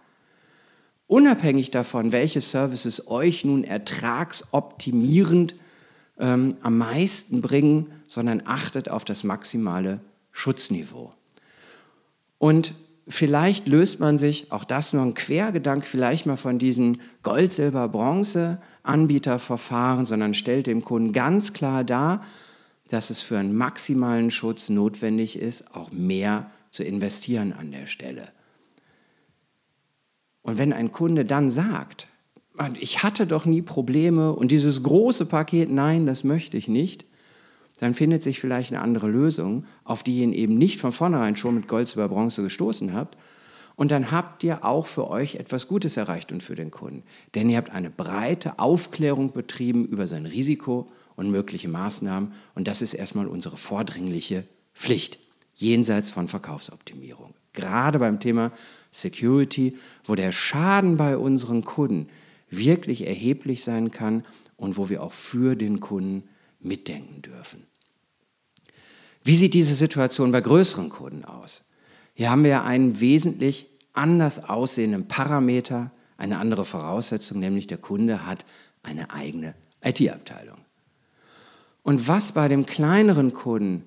unabhängig 1.09 1.73
davon, 1.73 2.13
welche 2.13 2.41
Services 2.41 3.09
euch 3.09 3.45
nun 3.45 3.65
ertragsoptimierend 3.65 5.57
ähm, 6.19 6.55
am 6.63 6.79
meisten 6.79 7.41
bringen, 7.41 7.91
sondern 8.07 8.43
achtet 8.45 8.91
auf 8.91 9.05
das 9.05 9.25
maximale 9.25 10.01
Schutzniveau. 10.31 11.11
Und 12.39 12.75
vielleicht 13.09 13.69
löst 13.69 14.01
man 14.01 14.19
sich, 14.19 14.51
auch 14.51 14.65
das 14.65 14.93
nur 14.93 15.03
ein 15.03 15.15
Quergedanke, 15.15 15.87
vielleicht 15.87 16.27
mal 16.27 16.37
von 16.37 16.59
diesen 16.59 16.99
Gold, 17.23 17.53
Silber, 17.53 17.89
Bronze 17.89 18.61
Anbieterverfahren, 18.83 20.07
sondern 20.07 20.35
stellt 20.35 20.67
dem 20.67 20.85
Kunden 20.85 21.13
ganz 21.13 21.53
klar 21.53 21.85
dar, 21.85 22.25
dass 22.89 23.11
es 23.11 23.23
für 23.23 23.39
einen 23.39 23.57
maximalen 23.57 24.31
Schutz 24.31 24.69
notwendig 24.69 25.39
ist, 25.39 25.75
auch 25.75 25.93
mehr 25.93 26.51
zu 26.71 26.83
investieren 26.83 27.53
an 27.53 27.71
der 27.71 27.87
Stelle. 27.87 28.29
Und 30.43 30.59
wenn 30.59 30.73
ein 30.73 30.91
Kunde 30.91 31.25
dann 31.25 31.51
sagt, 31.51 32.09
ich 32.79 33.03
hatte 33.03 33.27
doch 33.27 33.45
nie 33.45 33.63
Probleme 33.63 34.33
und 34.33 34.51
dieses 34.51 34.83
große 34.83 35.27
Paket, 35.27 35.71
nein, 35.71 36.07
das 36.07 36.25
möchte 36.25 36.57
ich 36.57 36.69
nicht, 36.69 37.07
dann 37.79 37.95
findet 37.95 38.23
sich 38.23 38.39
vielleicht 38.39 38.73
eine 38.73 38.83
andere 38.83 39.09
Lösung, 39.09 39.65
auf 39.85 40.03
die 40.03 40.21
ihr 40.21 40.33
eben 40.33 40.57
nicht 40.57 40.81
von 40.81 40.93
vornherein 40.93 41.37
schon 41.37 41.55
mit 41.55 41.69
Gold, 41.69 41.93
über 41.93 42.09
Bronze 42.09 42.43
gestoßen 42.43 42.95
habt. 42.95 43.17
Und 43.75 43.91
dann 43.91 44.11
habt 44.13 44.45
ihr 44.45 44.65
auch 44.65 44.87
für 44.87 45.11
euch 45.11 45.37
etwas 45.37 45.67
Gutes 45.67 45.97
erreicht 45.97 46.31
und 46.31 46.43
für 46.43 46.55
den 46.55 46.71
Kunden. 46.71 47.03
Denn 47.35 47.49
ihr 47.49 47.57
habt 47.57 47.71
eine 47.71 47.91
breite 47.91 48.59
Aufklärung 48.59 49.33
betrieben 49.33 49.87
über 49.87 50.07
sein 50.07 50.27
Risiko 50.27 50.89
und 51.17 51.31
mögliche 51.31 51.69
Maßnahmen. 51.69 52.33
Und 52.55 52.69
das 52.69 52.83
ist 52.83 52.93
erstmal 52.93 53.27
unsere 53.27 53.57
vordringliche 53.57 54.45
Pflicht, 54.75 55.19
jenseits 55.55 56.11
von 56.11 56.29
Verkaufsoptimierung. 56.29 57.35
Gerade 57.55 57.99
beim 57.99 58.21
Thema 58.21 58.53
Security, 58.93 59.77
wo 60.05 60.15
der 60.15 60.33
Schaden 60.33 60.97
bei 60.97 61.17
unseren 61.17 61.65
Kunden 61.65 62.09
wirklich 62.53 63.07
erheblich 63.07 63.65
sein 63.65 63.91
kann 63.91 64.25
und 64.57 64.77
wo 64.77 64.89
wir 64.89 65.03
auch 65.03 65.13
für 65.13 65.57
den 65.57 65.81
Kunden 65.81 66.29
mitdenken 66.61 67.23
dürfen. 67.23 67.67
Wie 69.25 69.37
sieht 69.37 69.55
diese 69.55 69.75
Situation 69.75 70.33
bei 70.33 70.41
größeren 70.41 70.89
Kunden 70.89 71.25
aus? 71.25 71.65
Hier 72.15 72.31
haben 72.31 72.45
wir 72.45 72.65
einen 72.65 73.01
wesentlich 73.01 73.67
anders 73.93 74.49
aussehenden 74.49 75.09
Parameter, 75.09 75.91
eine 76.17 76.39
andere 76.39 76.65
Voraussetzung, 76.65 77.39
nämlich 77.39 77.67
der 77.67 77.79
Kunde 77.79 78.27
hat 78.27 78.45
eine 78.83 79.11
eigene 79.11 79.55
IT-Abteilung. 79.83 80.59
Und 81.83 82.07
was 82.07 82.33
bei 82.33 82.49
dem 82.49 82.67
kleineren 82.67 83.33
Kunden 83.33 83.85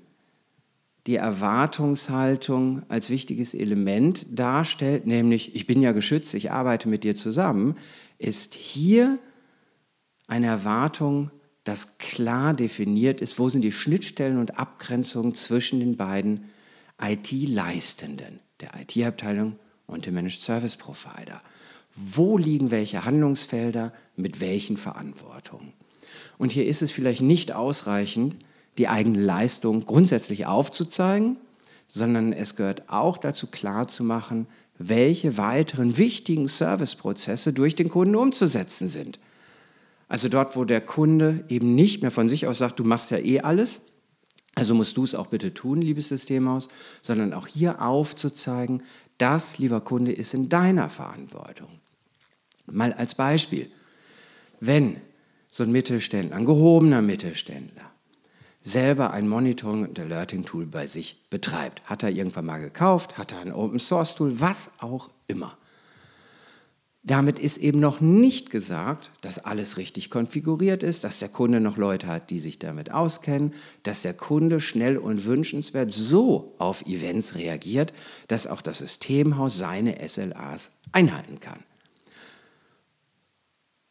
die 1.08 1.16
Erwartungshaltung 1.16 2.82
als 2.90 3.10
wichtiges 3.10 3.54
Element 3.54 4.26
darstellt, 4.32 5.06
nämlich 5.06 5.56
ich 5.56 5.68
bin 5.68 5.82
ja 5.82 5.92
geschützt, 5.92 6.34
ich 6.34 6.52
arbeite 6.52 6.90
mit 6.90 7.04
dir 7.04 7.16
zusammen, 7.16 7.76
ist 8.18 8.54
hier 8.54 9.20
eine 10.28 10.48
Erwartung 10.48 11.32
das 11.66 11.98
klar 11.98 12.54
definiert 12.54 13.20
ist, 13.20 13.40
wo 13.40 13.50
sind 13.50 13.64
die 13.64 13.72
Schnittstellen 13.72 14.38
und 14.38 14.60
Abgrenzungen 14.60 15.34
zwischen 15.34 15.80
den 15.80 15.98
beiden 15.98 16.46
IT-Leistenden, 17.02 18.40
der 18.62 18.70
IT-Abteilung 18.80 19.56
und 19.88 20.06
dem 20.06 20.14
Managed 20.14 20.42
Service 20.42 20.78
Provider. 20.78 21.42
Wo 21.96 22.38
liegen 22.38 22.70
welche 22.70 23.04
Handlungsfelder 23.04 23.92
mit 24.16 24.40
welchen 24.40 24.78
Verantwortungen? 24.78 25.74
Und 26.38 26.52
hier 26.52 26.68
ist 26.68 26.84
es 26.84 26.92
vielleicht 26.92 27.22
nicht 27.22 27.52
ausreichend, 27.52 28.36
die 28.78 28.88
eigene 28.88 29.20
Leistung 29.20 29.86
grundsätzlich 29.86 30.46
aufzuzeigen, 30.46 31.38
sondern 31.88 32.32
es 32.32 32.56
gehört 32.56 32.90
auch 32.90 33.18
dazu 33.18 33.48
klarzumachen, 33.48 34.48
welche 34.78 35.38
weiteren 35.38 35.98
wichtigen 35.98 36.48
Serviceprozesse 36.48 37.54
durch 37.54 37.76
den 37.76 37.90
Kunden 37.90 38.16
umzusetzen 38.16 38.88
sind. 38.88 39.20
Also 40.08 40.30
dort, 40.30 40.56
wo 40.56 40.66
der 40.66 40.82
Kunde 40.82 41.44
eben 41.50 41.76
nicht 41.76 42.02
mehr 42.02 42.12
von 42.12 42.30
sich 42.30 42.48
aus 42.48 42.60
sagt, 42.60 42.80
du 42.80 42.84
machst 42.84 43.12
ja 43.12 43.18
eh 43.18 43.40
alles, 43.40 43.82
Also 44.58 44.74
musst 44.74 44.96
du 44.96 45.04
es 45.04 45.14
auch 45.14 45.28
bitte 45.28 45.54
tun, 45.54 45.82
liebes 45.82 46.08
Systemhaus, 46.08 46.70
sondern 47.02 47.34
auch 47.34 47.46
hier 47.46 47.82
aufzuzeigen, 47.82 48.84
das, 49.18 49.58
lieber 49.58 49.82
Kunde, 49.82 50.14
ist 50.14 50.34
in 50.34 50.48
deiner 50.48 50.90
Verantwortung. 50.90 51.68
Mal 52.66 52.94
als 52.94 53.16
Beispiel, 53.16 53.70
wenn 54.62 54.98
so 55.50 55.64
ein 55.64 55.72
Mittelständler, 55.72 56.38
ein 56.38 56.46
gehobener 56.46 57.02
Mittelständler, 57.02 57.92
selber 58.66 59.12
ein 59.12 59.28
Monitoring- 59.28 59.86
und 59.86 60.00
Alerting-Tool 60.00 60.66
bei 60.66 60.88
sich 60.88 61.30
betreibt. 61.30 61.84
Hat 61.84 62.02
er 62.02 62.10
irgendwann 62.10 62.48
mal 62.48 62.60
gekauft, 62.60 63.16
hat 63.16 63.32
er 63.32 63.40
ein 63.40 63.54
Open-Source-Tool, 63.54 64.42
was 64.42 64.72
auch 64.80 65.12
immer. 65.28 65.56
Damit 67.04 67.38
ist 67.38 67.60
eben 67.60 67.80
noch 67.80 68.02
nicht 68.02 68.50
gesagt, 68.50 69.12
dass 69.22 69.38
alles 69.38 69.78
richtig 69.78 70.10
konfiguriert 70.10 70.82
ist, 70.82 71.04
dass 71.04 71.20
der 71.20 71.30
Kunde 71.30 71.60
noch 71.60 71.78
Leute 71.78 72.08
hat, 72.08 72.32
die 72.32 72.40
sich 72.40 72.58
damit 72.58 72.92
auskennen, 72.92 73.54
dass 73.84 74.02
der 74.02 74.16
Kunde 74.16 74.60
schnell 74.60 74.98
und 74.98 75.26
wünschenswert 75.26 75.94
so 75.94 76.56
auf 76.58 76.88
Events 76.88 77.36
reagiert, 77.36 77.94
dass 78.28 78.48
auch 78.48 78.64
das 78.64 78.80
Systemhaus 78.80 79.56
seine 79.60 79.96
SLAs 80.08 80.72
einhalten 80.92 81.40
kann. 81.40 81.60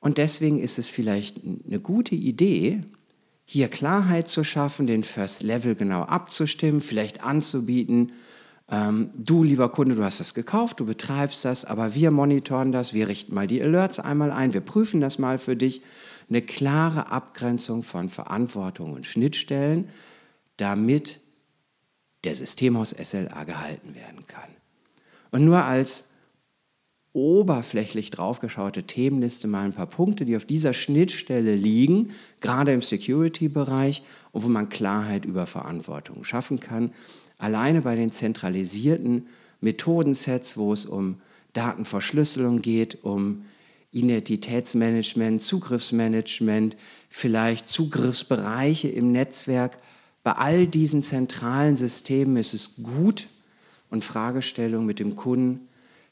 Und 0.00 0.18
deswegen 0.18 0.58
ist 0.58 0.80
es 0.80 0.90
vielleicht 0.90 1.40
eine 1.44 1.78
gute 1.78 2.16
Idee, 2.16 2.82
hier 3.44 3.68
Klarheit 3.68 4.28
zu 4.28 4.44
schaffen, 4.44 4.86
den 4.86 5.04
First 5.04 5.42
Level 5.42 5.74
genau 5.74 6.02
abzustimmen, 6.02 6.80
vielleicht 6.80 7.22
anzubieten, 7.22 8.12
ähm, 8.70 9.10
du 9.16 9.42
lieber 9.42 9.68
Kunde, 9.68 9.94
du 9.94 10.02
hast 10.02 10.20
das 10.20 10.32
gekauft, 10.32 10.80
du 10.80 10.86
betreibst 10.86 11.44
das, 11.44 11.64
aber 11.64 11.94
wir 11.94 12.10
monitoren 12.10 12.72
das, 12.72 12.94
wir 12.94 13.08
richten 13.08 13.34
mal 13.34 13.46
die 13.46 13.62
Alerts 13.62 14.00
einmal 14.00 14.30
ein, 14.30 14.54
wir 14.54 14.62
prüfen 14.62 15.00
das 15.00 15.18
mal 15.18 15.38
für 15.38 15.56
dich. 15.56 15.82
Eine 16.30 16.40
klare 16.40 17.10
Abgrenzung 17.10 17.82
von 17.82 18.08
Verantwortung 18.08 18.94
und 18.94 19.04
Schnittstellen, 19.04 19.90
damit 20.56 21.20
der 22.24 22.34
Systemhaus 22.34 22.90
SLA 22.90 23.44
gehalten 23.44 23.94
werden 23.94 24.26
kann. 24.26 24.48
Und 25.30 25.44
nur 25.44 25.62
als 25.64 26.04
oberflächlich 27.14 28.10
draufgeschaute 28.10 28.82
Themenliste 28.82 29.46
mal 29.46 29.64
ein 29.64 29.72
paar 29.72 29.86
Punkte, 29.86 30.24
die 30.24 30.36
auf 30.36 30.44
dieser 30.44 30.74
Schnittstelle 30.74 31.54
liegen, 31.54 32.10
gerade 32.40 32.72
im 32.72 32.82
Security-Bereich 32.82 34.02
und 34.32 34.42
wo 34.44 34.48
man 34.48 34.68
Klarheit 34.68 35.24
über 35.24 35.46
Verantwortung 35.46 36.24
schaffen 36.24 36.58
kann. 36.58 36.92
Alleine 37.38 37.82
bei 37.82 37.94
den 37.94 38.10
zentralisierten 38.10 39.28
Methodensets, 39.60 40.56
wo 40.56 40.72
es 40.72 40.84
um 40.84 41.20
Datenverschlüsselung 41.52 42.60
geht, 42.62 43.04
um 43.04 43.44
Identitätsmanagement, 43.92 45.40
Zugriffsmanagement, 45.40 46.76
vielleicht 47.08 47.68
Zugriffsbereiche 47.68 48.88
im 48.88 49.12
Netzwerk. 49.12 49.76
Bei 50.24 50.32
all 50.32 50.66
diesen 50.66 51.00
zentralen 51.00 51.76
Systemen 51.76 52.36
ist 52.38 52.54
es 52.54 52.70
gut 52.82 53.28
und 53.88 54.02
Fragestellungen 54.02 54.86
mit 54.86 54.98
dem 54.98 55.14
Kunden 55.14 55.68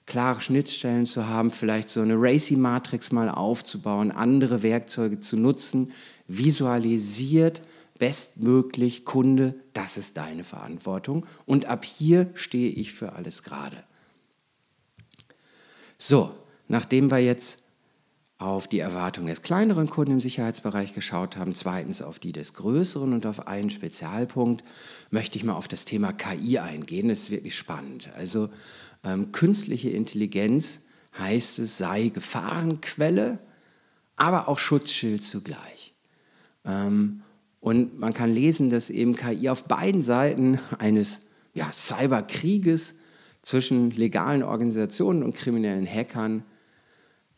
klare 0.06 0.40
Schnittstellen 0.40 1.06
zu 1.06 1.28
haben, 1.28 1.50
vielleicht 1.50 1.88
so 1.88 2.00
eine 2.00 2.16
Racy-Matrix 2.16 3.12
mal 3.12 3.28
aufzubauen, 3.28 4.10
andere 4.10 4.62
Werkzeuge 4.62 5.20
zu 5.20 5.36
nutzen, 5.36 5.92
visualisiert 6.26 7.62
bestmöglich 7.98 9.04
Kunde, 9.04 9.54
das 9.74 9.96
ist 9.96 10.16
deine 10.16 10.42
Verantwortung 10.42 11.24
und 11.46 11.66
ab 11.66 11.84
hier 11.84 12.30
stehe 12.34 12.70
ich 12.70 12.92
für 12.92 13.12
alles 13.12 13.44
gerade. 13.44 13.84
So, 15.98 16.34
nachdem 16.66 17.12
wir 17.12 17.18
jetzt 17.18 17.62
auf 18.38 18.66
die 18.66 18.80
Erwartungen 18.80 19.28
des 19.28 19.42
kleineren 19.42 19.88
Kunden 19.88 20.14
im 20.14 20.20
Sicherheitsbereich 20.20 20.94
geschaut 20.94 21.36
haben, 21.36 21.54
zweitens 21.54 22.02
auf 22.02 22.18
die 22.18 22.32
des 22.32 22.54
größeren 22.54 23.12
und 23.12 23.24
auf 23.24 23.46
einen 23.46 23.70
Spezialpunkt, 23.70 24.64
möchte 25.10 25.38
ich 25.38 25.44
mal 25.44 25.54
auf 25.54 25.68
das 25.68 25.84
Thema 25.84 26.12
KI 26.12 26.58
eingehen. 26.58 27.08
Das 27.08 27.20
ist 27.20 27.30
wirklich 27.30 27.54
spannend. 27.54 28.08
Also 28.16 28.50
ähm, 29.04 29.32
künstliche 29.32 29.90
Intelligenz 29.90 30.80
heißt 31.18 31.58
es, 31.58 31.78
sei 31.78 32.08
Gefahrenquelle, 32.08 33.38
aber 34.16 34.48
auch 34.48 34.58
Schutzschild 34.58 35.24
zugleich. 35.24 35.94
Ähm, 36.64 37.22
und 37.60 37.98
man 37.98 38.12
kann 38.12 38.32
lesen, 38.32 38.70
dass 38.70 38.90
eben 38.90 39.14
KI 39.14 39.48
auf 39.48 39.64
beiden 39.64 40.02
Seiten 40.02 40.58
eines 40.78 41.22
ja, 41.54 41.70
Cyberkrieges 41.72 42.96
zwischen 43.42 43.90
legalen 43.90 44.42
Organisationen 44.42 45.22
und 45.22 45.34
kriminellen 45.34 45.86
Hackern 45.86 46.44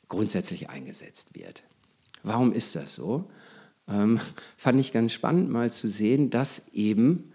grundsätzlich 0.08 0.68
eingesetzt 0.68 1.34
wird. 1.34 1.62
Warum 2.22 2.52
ist 2.52 2.76
das 2.76 2.94
so? 2.94 3.30
Ähm, 3.88 4.20
fand 4.56 4.80
ich 4.80 4.92
ganz 4.92 5.12
spannend 5.12 5.50
mal 5.50 5.70
zu 5.70 5.88
sehen, 5.88 6.30
dass 6.30 6.68
eben 6.72 7.32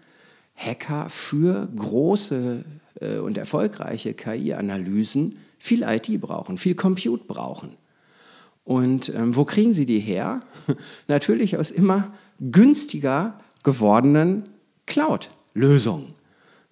Hacker 0.60 1.08
für 1.08 1.68
große 1.74 2.64
äh, 3.00 3.18
und 3.18 3.38
erfolgreiche 3.38 4.14
KI-Analysen 4.14 5.38
viel 5.58 5.82
IT 5.82 6.20
brauchen, 6.20 6.58
viel 6.58 6.74
Compute 6.74 7.24
brauchen. 7.26 7.76
Und 8.64 9.08
ähm, 9.08 9.34
wo 9.34 9.44
kriegen 9.44 9.72
sie 9.72 9.86
die 9.86 10.00
her? 10.00 10.42
Natürlich 11.08 11.56
aus 11.56 11.70
immer 11.70 12.12
günstiger 12.40 13.40
gewordenen 13.62 14.48
Cloud-Lösungen. 14.86 16.14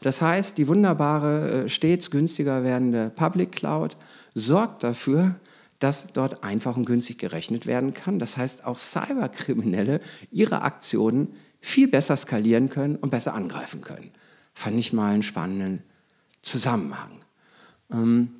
Das 0.01 0.22
heißt, 0.22 0.59
die 0.59 0.68
wunderbare, 0.68 1.64
äh, 1.64 1.68
stets 1.68 2.11
günstiger 2.11 2.62
werdende 2.62 3.11
Public 3.11 3.53
Cloud 3.53 3.96
sorgt 4.35 4.85
dafür, 4.85 5.37
dass 5.79 6.12
dort 6.12 6.44
einfach 6.44 6.77
und 6.77 6.85
günstig 6.85 7.18
gerechnet 7.18 7.66
werden 7.66 7.94
kann. 7.94 8.18
Das 8.18 8.37
heißt, 8.37 8.64
auch 8.64 8.79
Cyberkriminelle 8.79 10.01
ihre 10.31 10.62
Aktionen 10.62 11.35
viel 11.60 11.88
besser 11.88 12.16
skalieren 12.16 12.68
können 12.68 12.96
und 12.96 13.10
besser 13.10 13.34
angreifen 13.34 13.80
können. 13.80 14.10
Fand 14.54 14.78
ich 14.78 14.92
mal 14.92 15.12
einen 15.12 15.22
spannenden 15.22 15.82
Zusammenhang. 16.42 17.20
Ähm, 17.92 18.30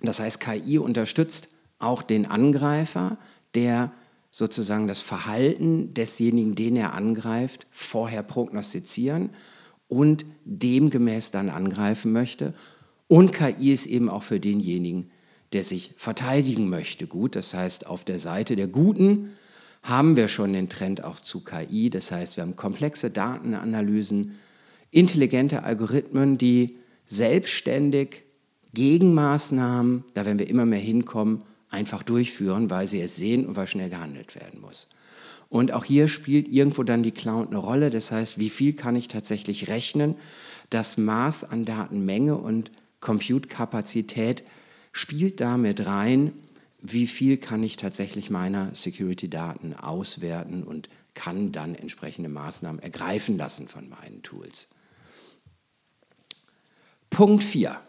das 0.00 0.20
heißt, 0.20 0.40
KI 0.40 0.78
unterstützt 0.78 1.48
auch 1.78 2.02
den 2.02 2.26
Angreifer, 2.26 3.18
der 3.54 3.92
sozusagen 4.30 4.86
das 4.86 5.00
Verhalten 5.00 5.94
desjenigen, 5.94 6.54
den 6.54 6.76
er 6.76 6.94
angreift, 6.94 7.66
vorher 7.70 8.22
prognostizieren 8.22 9.30
und 9.88 10.26
demgemäß 10.44 11.30
dann 11.30 11.48
angreifen 11.48 12.12
möchte. 12.12 12.52
Und 13.08 13.32
KI 13.32 13.72
ist 13.72 13.86
eben 13.86 14.10
auch 14.10 14.22
für 14.22 14.40
denjenigen, 14.40 15.10
der 15.52 15.64
sich 15.64 15.94
verteidigen 15.96 16.68
möchte, 16.68 17.06
gut. 17.06 17.36
Das 17.36 17.54
heißt, 17.54 17.86
auf 17.86 18.04
der 18.04 18.18
Seite 18.18 18.56
der 18.56 18.68
Guten 18.68 19.32
haben 19.82 20.16
wir 20.16 20.28
schon 20.28 20.52
den 20.52 20.68
Trend 20.68 21.04
auch 21.04 21.20
zu 21.20 21.44
KI. 21.44 21.90
Das 21.90 22.10
heißt, 22.10 22.36
wir 22.36 22.42
haben 22.42 22.56
komplexe 22.56 23.10
Datenanalysen, 23.10 24.38
intelligente 24.90 25.62
Algorithmen, 25.62 26.38
die 26.38 26.78
selbstständig 27.04 28.22
Gegenmaßnahmen, 28.74 30.04
da 30.14 30.26
werden 30.26 30.38
wir 30.38 30.50
immer 30.50 30.66
mehr 30.66 30.78
hinkommen, 30.80 31.42
einfach 31.70 32.02
durchführen, 32.02 32.68
weil 32.70 32.86
sie 32.86 33.00
es 33.00 33.16
sehen 33.16 33.46
und 33.46 33.56
weil 33.56 33.66
schnell 33.66 33.90
gehandelt 33.90 34.34
werden 34.34 34.60
muss. 34.60 34.88
Und 35.48 35.72
auch 35.72 35.84
hier 35.84 36.08
spielt 36.08 36.48
irgendwo 36.48 36.82
dann 36.82 37.02
die 37.02 37.12
Cloud 37.12 37.48
eine 37.48 37.58
Rolle. 37.58 37.90
Das 37.90 38.10
heißt, 38.10 38.38
wie 38.38 38.50
viel 38.50 38.72
kann 38.72 38.96
ich 38.96 39.08
tatsächlich 39.08 39.68
rechnen? 39.68 40.16
Das 40.70 40.98
Maß 40.98 41.44
an 41.44 41.64
Datenmenge 41.64 42.36
und 42.36 42.70
Compute-Kapazität 43.00 44.42
spielt 44.92 45.40
damit 45.40 45.86
rein, 45.86 46.32
wie 46.92 47.06
viel 47.06 47.36
kann 47.36 47.62
ich 47.62 47.76
tatsächlich 47.76 48.30
meiner 48.30 48.74
Security-Daten 48.74 49.74
auswerten 49.74 50.62
und 50.62 50.88
kann 51.14 51.52
dann 51.52 51.74
entsprechende 51.74 52.28
Maßnahmen 52.28 52.82
ergreifen 52.82 53.38
lassen 53.38 53.68
von 53.68 53.88
meinen 53.88 54.22
Tools. 54.22 54.68
Punkt 57.10 57.42
4. 57.42 57.80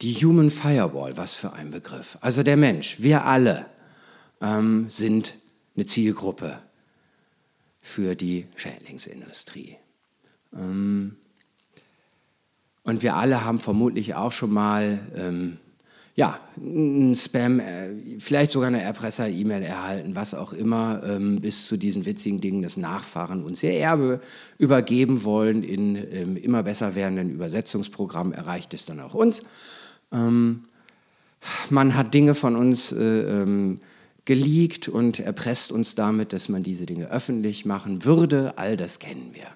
Die 0.00 0.14
Human 0.14 0.50
Firewall, 0.50 1.16
was 1.16 1.34
für 1.34 1.52
ein 1.52 1.70
Begriff. 1.70 2.18
Also 2.20 2.42
der 2.42 2.56
Mensch, 2.56 2.96
wir 3.00 3.24
alle 3.24 3.66
ähm, 4.40 4.90
sind 4.90 5.38
eine 5.76 5.86
Zielgruppe 5.86 6.60
für 7.80 8.14
die 8.14 8.46
Schädlingsindustrie. 8.56 9.76
Ähm, 10.52 11.16
und 12.82 13.02
wir 13.02 13.14
alle 13.14 13.44
haben 13.44 13.60
vermutlich 13.60 14.14
auch 14.14 14.32
schon 14.32 14.52
mal 14.52 14.98
ähm, 15.16 15.58
ja, 16.16 16.38
ein 16.56 17.16
Spam, 17.16 17.58
äh, 17.58 18.20
vielleicht 18.20 18.52
sogar 18.52 18.68
eine 18.68 18.80
Erpresser-E-Mail 18.80 19.62
erhalten, 19.62 20.14
was 20.14 20.32
auch 20.34 20.52
immer, 20.52 21.02
ähm, 21.04 21.40
bis 21.40 21.66
zu 21.66 21.76
diesen 21.76 22.06
witzigen 22.06 22.40
Dingen, 22.40 22.62
dass 22.62 22.76
Nachfahren 22.76 23.42
uns 23.42 23.62
ihr 23.64 23.72
Erbe 23.72 24.20
übergeben 24.56 25.24
wollen. 25.24 25.64
In 25.64 25.96
ähm, 25.96 26.36
immer 26.36 26.62
besser 26.62 26.94
werdenden 26.94 27.30
Übersetzungsprogrammen 27.30 28.32
erreicht 28.32 28.74
es 28.74 28.86
dann 28.86 29.00
auch 29.00 29.14
uns. 29.14 29.42
Ähm, 30.12 30.62
man 31.68 31.96
hat 31.96 32.14
Dinge 32.14 32.36
von 32.36 32.54
uns 32.54 32.92
äh, 32.92 33.76
geleakt 34.24 34.88
und 34.88 35.18
erpresst 35.18 35.72
uns 35.72 35.96
damit, 35.96 36.32
dass 36.32 36.48
man 36.48 36.62
diese 36.62 36.86
Dinge 36.86 37.10
öffentlich 37.10 37.64
machen 37.64 38.04
würde. 38.04 38.56
All 38.56 38.76
das 38.76 39.00
kennen 39.00 39.30
wir. 39.34 39.48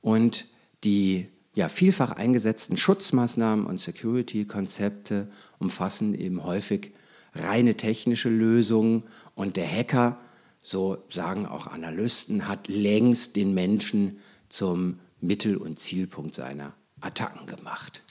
Und 0.00 0.46
die 0.84 1.28
ja, 1.58 1.68
vielfach 1.68 2.12
eingesetzten 2.12 2.76
Schutzmaßnahmen 2.76 3.66
und 3.66 3.80
Security-Konzepte 3.80 5.26
umfassen 5.58 6.14
eben 6.14 6.44
häufig 6.44 6.92
reine 7.34 7.76
technische 7.76 8.28
Lösungen 8.28 9.02
und 9.34 9.56
der 9.56 9.68
Hacker 9.68 10.20
so 10.62 11.02
sagen 11.10 11.46
auch 11.46 11.66
Analysten, 11.66 12.46
hat 12.46 12.68
längst 12.68 13.34
den 13.34 13.54
Menschen 13.54 14.20
zum 14.48 15.00
Mittel- 15.20 15.56
und 15.56 15.80
Zielpunkt 15.80 16.36
seiner 16.36 16.74
Attacken 17.00 17.48
gemacht. 17.48 18.04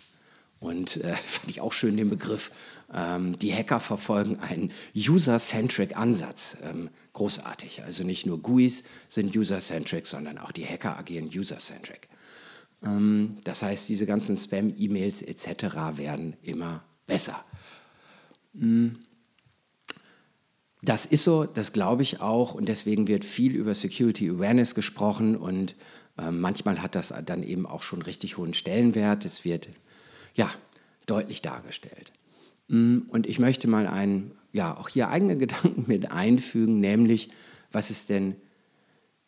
Und 0.60 0.98
äh, 0.98 1.16
fand 1.26 1.50
ich 1.50 1.62
auch 1.62 1.72
schön 1.72 1.96
den 1.96 2.10
Begriff, 2.10 2.52
ähm, 2.94 3.40
die 3.40 3.54
Hacker 3.54 3.80
verfolgen 3.80 4.40
einen 4.40 4.74
User-Centric 4.94 5.96
Ansatz. 5.96 6.58
Ähm, 6.70 6.90
großartig. 7.14 7.84
Also 7.84 8.04
nicht 8.04 8.26
nur 8.26 8.42
GUIs 8.42 8.84
sind 9.08 9.34
User-Centric, 9.34 10.06
sondern 10.06 10.38
auch 10.38 10.52
die 10.52 10.66
Hacker 10.66 10.98
agieren 10.98 11.28
User-Centric. 11.34 12.10
Ähm, 12.84 13.38
das 13.44 13.64
heißt, 13.64 13.90
diese 13.90 14.06
ganzen 14.06 14.38
Spam-E-Mails 14.38 15.22
etc. 15.22 15.98
werden 15.98 16.36
immer 16.42 16.84
besser. 17.06 17.44
Hm. 18.58 19.00
Das 20.84 21.06
ist 21.06 21.24
so, 21.24 21.46
das 21.46 21.74
glaube 21.74 22.04
ich 22.04 22.22
auch 22.22 22.54
und 22.54 22.70
deswegen 22.70 23.08
wird 23.08 23.26
viel 23.26 23.56
über 23.56 23.74
Security 23.74 24.30
Awareness 24.30 24.76
gesprochen 24.76 25.36
und 25.36 25.76
äh, 26.18 26.32
manchmal 26.32 26.82
hat 26.82 26.96
das 26.96 27.14
dann 27.26 27.44
eben 27.44 27.66
auch 27.66 27.82
schon 27.82 28.02
richtig 28.04 28.38
hohen 28.38 28.54
Stellenwert. 28.54 29.26
Es 29.26 29.44
wird 29.44 29.70
ja 30.36 30.50
deutlich 31.08 31.42
dargestellt. 31.42 32.12
Mm, 32.68 33.00
und 33.10 33.28
ich 33.28 33.40
möchte 33.40 33.68
mal 33.68 33.88
einen, 33.88 34.32
ja, 34.54 34.78
auch 34.78 34.90
hier 34.90 35.10
eigene 35.10 35.36
Gedanken 35.38 35.86
mit 35.88 36.12
einfügen, 36.12 36.80
nämlich, 36.80 37.30
was 37.72 37.90
ist 37.90 38.10
denn 38.10 38.36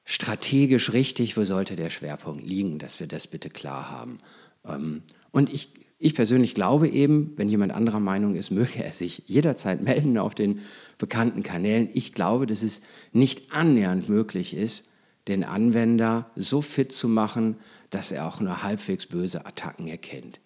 strategisch 0.09 0.91
richtig, 0.91 1.37
wo 1.37 1.43
sollte 1.43 1.75
der 1.75 1.91
Schwerpunkt 1.91 2.43
liegen, 2.43 2.79
dass 2.79 2.99
wir 2.99 3.05
das 3.05 3.27
bitte 3.27 3.51
klar 3.51 3.91
haben. 3.91 4.17
Ähm, 4.65 5.03
und 5.29 5.53
ich 5.53 5.69
ich 6.01 6.15
persönlich 6.15 6.55
glaube 6.55 6.87
eben, 6.87 7.33
wenn 7.35 7.49
jemand 7.49 7.73
anderer 7.73 7.99
Meinung 7.99 8.35
ist, 8.35 8.51
möge 8.51 8.83
er 8.83 8.91
sich 8.91 9.21
jederzeit 9.27 9.81
melden 9.83 10.17
auf 10.17 10.33
den 10.33 10.61
bekannten 10.97 11.43
Kanälen. 11.43 11.89
Ich 11.93 12.13
glaube, 12.13 12.47
dass 12.47 12.63
es 12.63 12.81
nicht 13.11 13.51
annähernd 13.51 14.09
möglich 14.09 14.55
ist, 14.55 14.87
den 15.27 15.43
Anwender 15.43 16.31
so 16.35 16.63
fit 16.63 16.91
zu 16.91 17.07
machen, 17.07 17.57
dass 17.91 18.11
er 18.11 18.25
auch 18.27 18.39
nur 18.39 18.63
halbwegs 18.63 19.05
böse 19.05 19.45
Attacken 19.45 19.87
erkennt. 19.87 20.39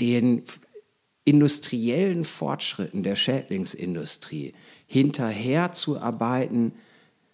Den 0.00 0.44
industriellen 1.24 2.24
Fortschritten 2.24 3.02
der 3.02 3.16
Schädlingsindustrie 3.16 4.52
hinterherzuarbeiten 4.86 6.74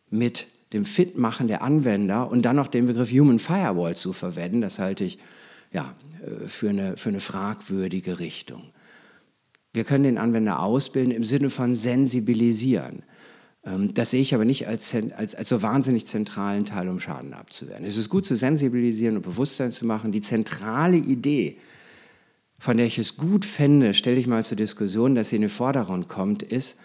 mit 0.09 0.47
dem 0.73 0.85
Fitmachen 0.85 1.49
der 1.49 1.63
Anwender 1.63 2.31
und 2.31 2.43
dann 2.43 2.57
noch 2.57 2.69
den 2.69 2.87
Begriff 2.87 3.11
Human 3.11 3.39
Firewall 3.39 3.97
zu 3.97 4.13
verwenden, 4.13 4.61
das 4.61 4.79
halte 4.79 5.05
ich 5.05 5.19
ja, 5.73 5.95
äh, 6.23 6.47
für, 6.47 6.71
eine, 6.71 6.97
für 6.97 7.09
eine 7.09 7.21
fragwürdige 7.21 8.19
Richtung. 8.19 8.73
Wir 9.73 9.85
können 9.85 10.05
den 10.05 10.19
Anwender 10.19 10.61
ausbilden 10.61 11.13
im 11.13 11.25
Sinne 11.25 11.51
von 11.51 11.75
sensibilisieren. 11.75 13.03
Ähm, 13.65 13.95
das 13.95 14.11
sehe 14.11 14.23
ich 14.23 14.35
aber 14.35 14.45
nicht 14.45 14.67
als, 14.67 14.95
als, 15.17 15.35
als 15.35 15.49
so 15.49 15.63
wahnsinnig 15.63 16.07
zentralen 16.07 16.65
Teil, 16.65 16.89
um 16.89 17.01
Schaden 17.01 17.35
abzuwehren. 17.35 17.85
Es 17.85 17.97
ist 17.97 18.09
gut 18.09 18.27
zu 18.27 18.35
sensibilisieren 18.35 19.17
und 19.17 19.23
Bewusstsein 19.23 19.73
zu 19.73 19.87
machen. 19.87 20.13
Die 20.13 20.21
zentrale 20.21 20.97
Idee, 20.97 21.59
von 22.59 22.77
der 22.77 22.87
ich 22.87 22.99
es 22.99 23.17
gut 23.17 23.45
fände, 23.45 23.95
stelle 23.95 24.19
ich 24.19 24.27
mal 24.27 24.45
zur 24.45 24.57
Diskussion, 24.57 25.15
dass 25.15 25.31
sie 25.31 25.37
in 25.37 25.43
den 25.43 25.51
Vordergrund 25.51 26.09
kommt, 26.09 26.43
ist, 26.43 26.77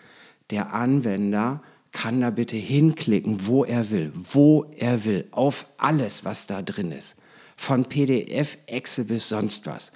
der 0.50 0.74
Anwender 0.74 1.64
kann 1.94 2.20
da 2.20 2.30
bitte 2.30 2.58
hinklicken, 2.58 3.48
wo 3.48 3.64
er 3.64 3.90
will, 3.90 4.12
wo 4.14 4.66
er 4.78 5.06
will, 5.06 5.28
auf 5.32 5.68
alles, 5.78 6.26
was 6.26 6.48
da 6.48 6.62
drin 6.62 6.92
ist 6.92 7.16
von 7.56 7.86
PDF, 7.86 8.58
Excel 8.68 9.06
bis 9.06 9.30
sonst 9.30 9.66
was. 9.66 9.92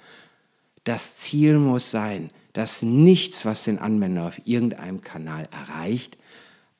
Das 0.84 1.16
Ziel 1.16 1.58
muss 1.58 1.90
sein, 1.90 2.30
dass 2.52 2.82
nichts, 2.82 3.44
was 3.44 3.64
den 3.64 3.78
Anwender 3.78 4.26
auf 4.26 4.40
irgendeinem 4.46 5.00
Kanal 5.00 5.48
erreicht, 5.52 6.16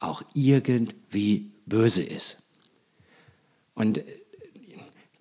auch 0.01 0.23
irgendwie 0.35 1.51
böse 1.67 2.03
ist. 2.03 2.43
Und 3.75 3.99
äh, 3.99 4.05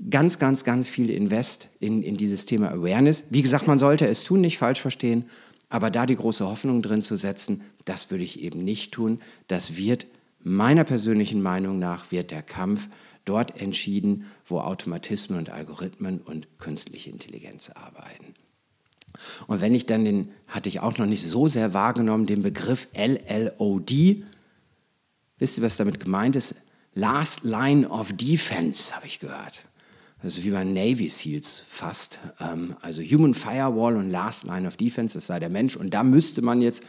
ganz, 0.10 0.40
ganz, 0.40 0.64
ganz 0.64 0.90
viel 0.90 1.10
Invest 1.10 1.70
in, 1.80 2.02
in 2.02 2.18
dieses 2.18 2.46
Thema 2.46 2.72
Awareness. 2.72 3.26
Wie 3.30 3.42
gesagt, 3.42 3.68
man 3.68 3.80
sollte 3.80 4.08
es 4.08 4.24
tun, 4.24 4.42
nicht 4.42 4.58
falsch 4.58 4.82
verstehen, 4.82 5.26
aber 5.70 5.90
da 5.90 6.06
die 6.06 6.16
große 6.16 6.46
Hoffnung 6.46 6.82
drin 6.82 7.04
zu 7.04 7.16
setzen, 7.16 7.62
das 7.86 8.10
würde 8.10 8.24
ich 8.24 8.42
eben 8.42 8.60
nicht 8.60 8.94
tun. 8.94 9.20
Das 9.48 9.76
wird 9.76 10.08
meiner 10.40 10.84
persönlichen 10.84 11.42
Meinung 11.42 11.78
nach, 11.80 12.12
wird 12.12 12.32
der 12.32 12.42
Kampf 12.42 12.90
dort 13.26 13.62
entschieden, 13.62 14.26
wo 14.46 14.60
Automatismen 14.60 15.38
und 15.40 15.50
Algorithmen 15.50 16.22
und 16.22 16.48
künstliche 16.60 17.10
Intelligenz 17.10 17.70
arbeiten. 17.70 18.34
Und 19.48 19.62
wenn 19.62 19.76
ich 19.76 19.86
dann 19.86 20.06
den, 20.06 20.32
hatte 20.48 20.70
ich 20.70 20.80
auch 20.80 20.98
noch 20.98 21.06
nicht 21.06 21.26
so 21.26 21.48
sehr 21.48 21.74
wahrgenommen, 21.74 22.28
den 22.28 22.44
Begriff 22.44 22.88
LLOD, 22.94 24.24
wisst 25.38 25.58
ihr, 25.58 25.64
was 25.64 25.78
damit 25.78 26.00
gemeint 26.00 26.36
ist? 26.36 26.56
Last 26.94 27.44
Line 27.44 27.88
of 27.90 28.14
Defense, 28.14 28.96
habe 28.96 29.08
ich 29.08 29.20
gehört. 29.20 29.66
Also 30.24 30.44
wie 30.44 30.50
bei 30.50 30.64
Navy 30.64 31.10
SEALs 31.10 31.64
fast. 31.70 32.20
Ähm, 32.40 32.76
also 32.82 33.02
Human 33.02 33.34
Firewall 33.34 33.98
und 33.98 34.10
Last 34.10 34.44
Line 34.44 34.68
of 34.68 34.78
Defense, 34.78 35.14
das 35.14 35.28
sei 35.28 35.40
der 35.40 35.50
Mensch. 35.50 35.76
Und 35.76 35.94
da 35.94 36.04
müsste 36.04 36.42
man 36.42 36.62
jetzt 36.62 36.84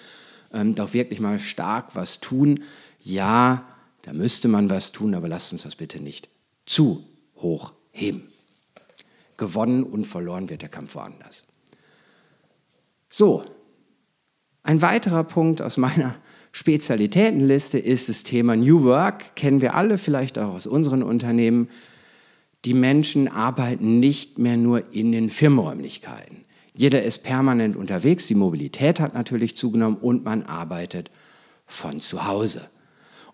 ähm, 0.53 0.75
doch 0.75 0.93
wirklich 0.95 1.21
mal 1.21 1.39
stark 1.39 1.95
was 1.95 2.21
tun. 2.21 2.63
Ja, 3.01 3.67
da 4.03 4.13
müsste 4.13 4.49
man 4.49 4.71
was 4.71 4.93
tun, 4.93 5.15
aber 5.15 5.29
lasst 5.29 5.53
uns 5.53 5.65
das 5.65 5.77
bitte 5.77 6.01
nicht 6.01 6.29
zu 6.65 7.05
hoch 7.37 7.73
heben. 7.91 8.33
Gewonnen 9.37 9.85
und 9.85 10.07
verloren 10.07 10.49
wird 10.49 10.63
der 10.63 10.69
Kampf 10.69 10.95
woanders. 10.95 11.47
So, 13.11 13.45
ein 14.63 14.83
weiterer 14.83 15.25
Punkt 15.25 15.63
aus 15.63 15.77
meiner 15.77 16.15
Spezialitätenliste 16.53 17.79
ist 17.79 18.09
das 18.09 18.23
Thema 18.23 18.57
New 18.57 18.85
Work. 18.85 19.37
Kennen 19.37 19.61
wir 19.61 19.75
alle 19.75 19.97
vielleicht 19.97 20.39
auch 20.39 20.55
aus 20.55 20.67
unseren 20.67 21.03
Unternehmen. 21.03 21.69
Die 22.65 22.75
Menschen 22.75 23.29
arbeiten 23.29 24.01
nicht 24.01 24.39
mehr 24.39 24.57
nur 24.57 24.93
in 24.93 25.13
den 25.13 25.31
Firmenräumlichkeiten. 25.31 26.45
Jeder 26.75 27.03
ist 27.03 27.25
permanent 27.25 27.77
unterwegs, 27.77 28.27
die 28.27 28.35
Mobilität 28.35 29.01
hat 29.01 29.15
natürlich 29.15 29.57
zugenommen 29.57 29.97
und 29.97 30.25
man 30.25 30.43
arbeitet 30.45 31.11
von 31.67 32.01
zu 32.01 32.27
Hause. 32.27 32.69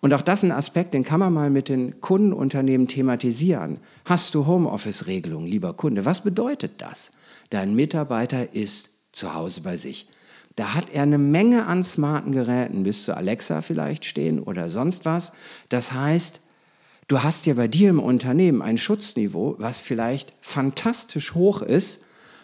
Und 0.00 0.12
auch 0.12 0.22
das 0.22 0.40
ist 0.40 0.50
ein 0.50 0.52
Aspekt, 0.52 0.92
den 0.92 1.02
kann 1.02 1.20
man 1.20 1.32
mal 1.32 1.48
mit 1.48 1.70
den 1.70 2.00
Kundenunternehmen 2.02 2.88
thematisieren. 2.88 3.78
Hast 4.04 4.34
du 4.34 4.46
Homeoffice-Regelungen, 4.46 5.46
lieber 5.46 5.72
Kunde? 5.72 6.04
Was 6.04 6.22
bedeutet 6.22 6.72
das? 6.78 7.10
Dein 7.48 7.74
Mitarbeiter 7.74 8.54
ist 8.54 8.90
zu 9.12 9.34
Hause 9.34 9.62
bei 9.62 9.78
sich. 9.78 10.06
Da 10.56 10.74
hat 10.74 10.90
er 10.92 11.02
eine 11.02 11.18
Menge 11.18 11.66
an 11.66 11.82
smarten 11.82 12.32
Geräten, 12.32 12.82
bis 12.82 13.04
zu 13.04 13.16
Alexa 13.16 13.62
vielleicht 13.62 14.04
stehen 14.04 14.40
oder 14.40 14.68
sonst 14.68 15.04
was. 15.04 15.32
Das 15.70 15.92
heißt, 15.92 16.40
du 17.08 17.22
hast 17.22 17.46
ja 17.46 17.54
bei 17.54 17.68
dir 17.68 17.90
im 17.90 18.00
Unternehmen 18.00 18.62
ein 18.62 18.78
Schutzniveau, 18.78 19.56
was 19.58 19.80
vielleicht 19.80 20.32
fantastisch 20.40 21.34
hoch 21.34 21.62
ist. 21.62 22.00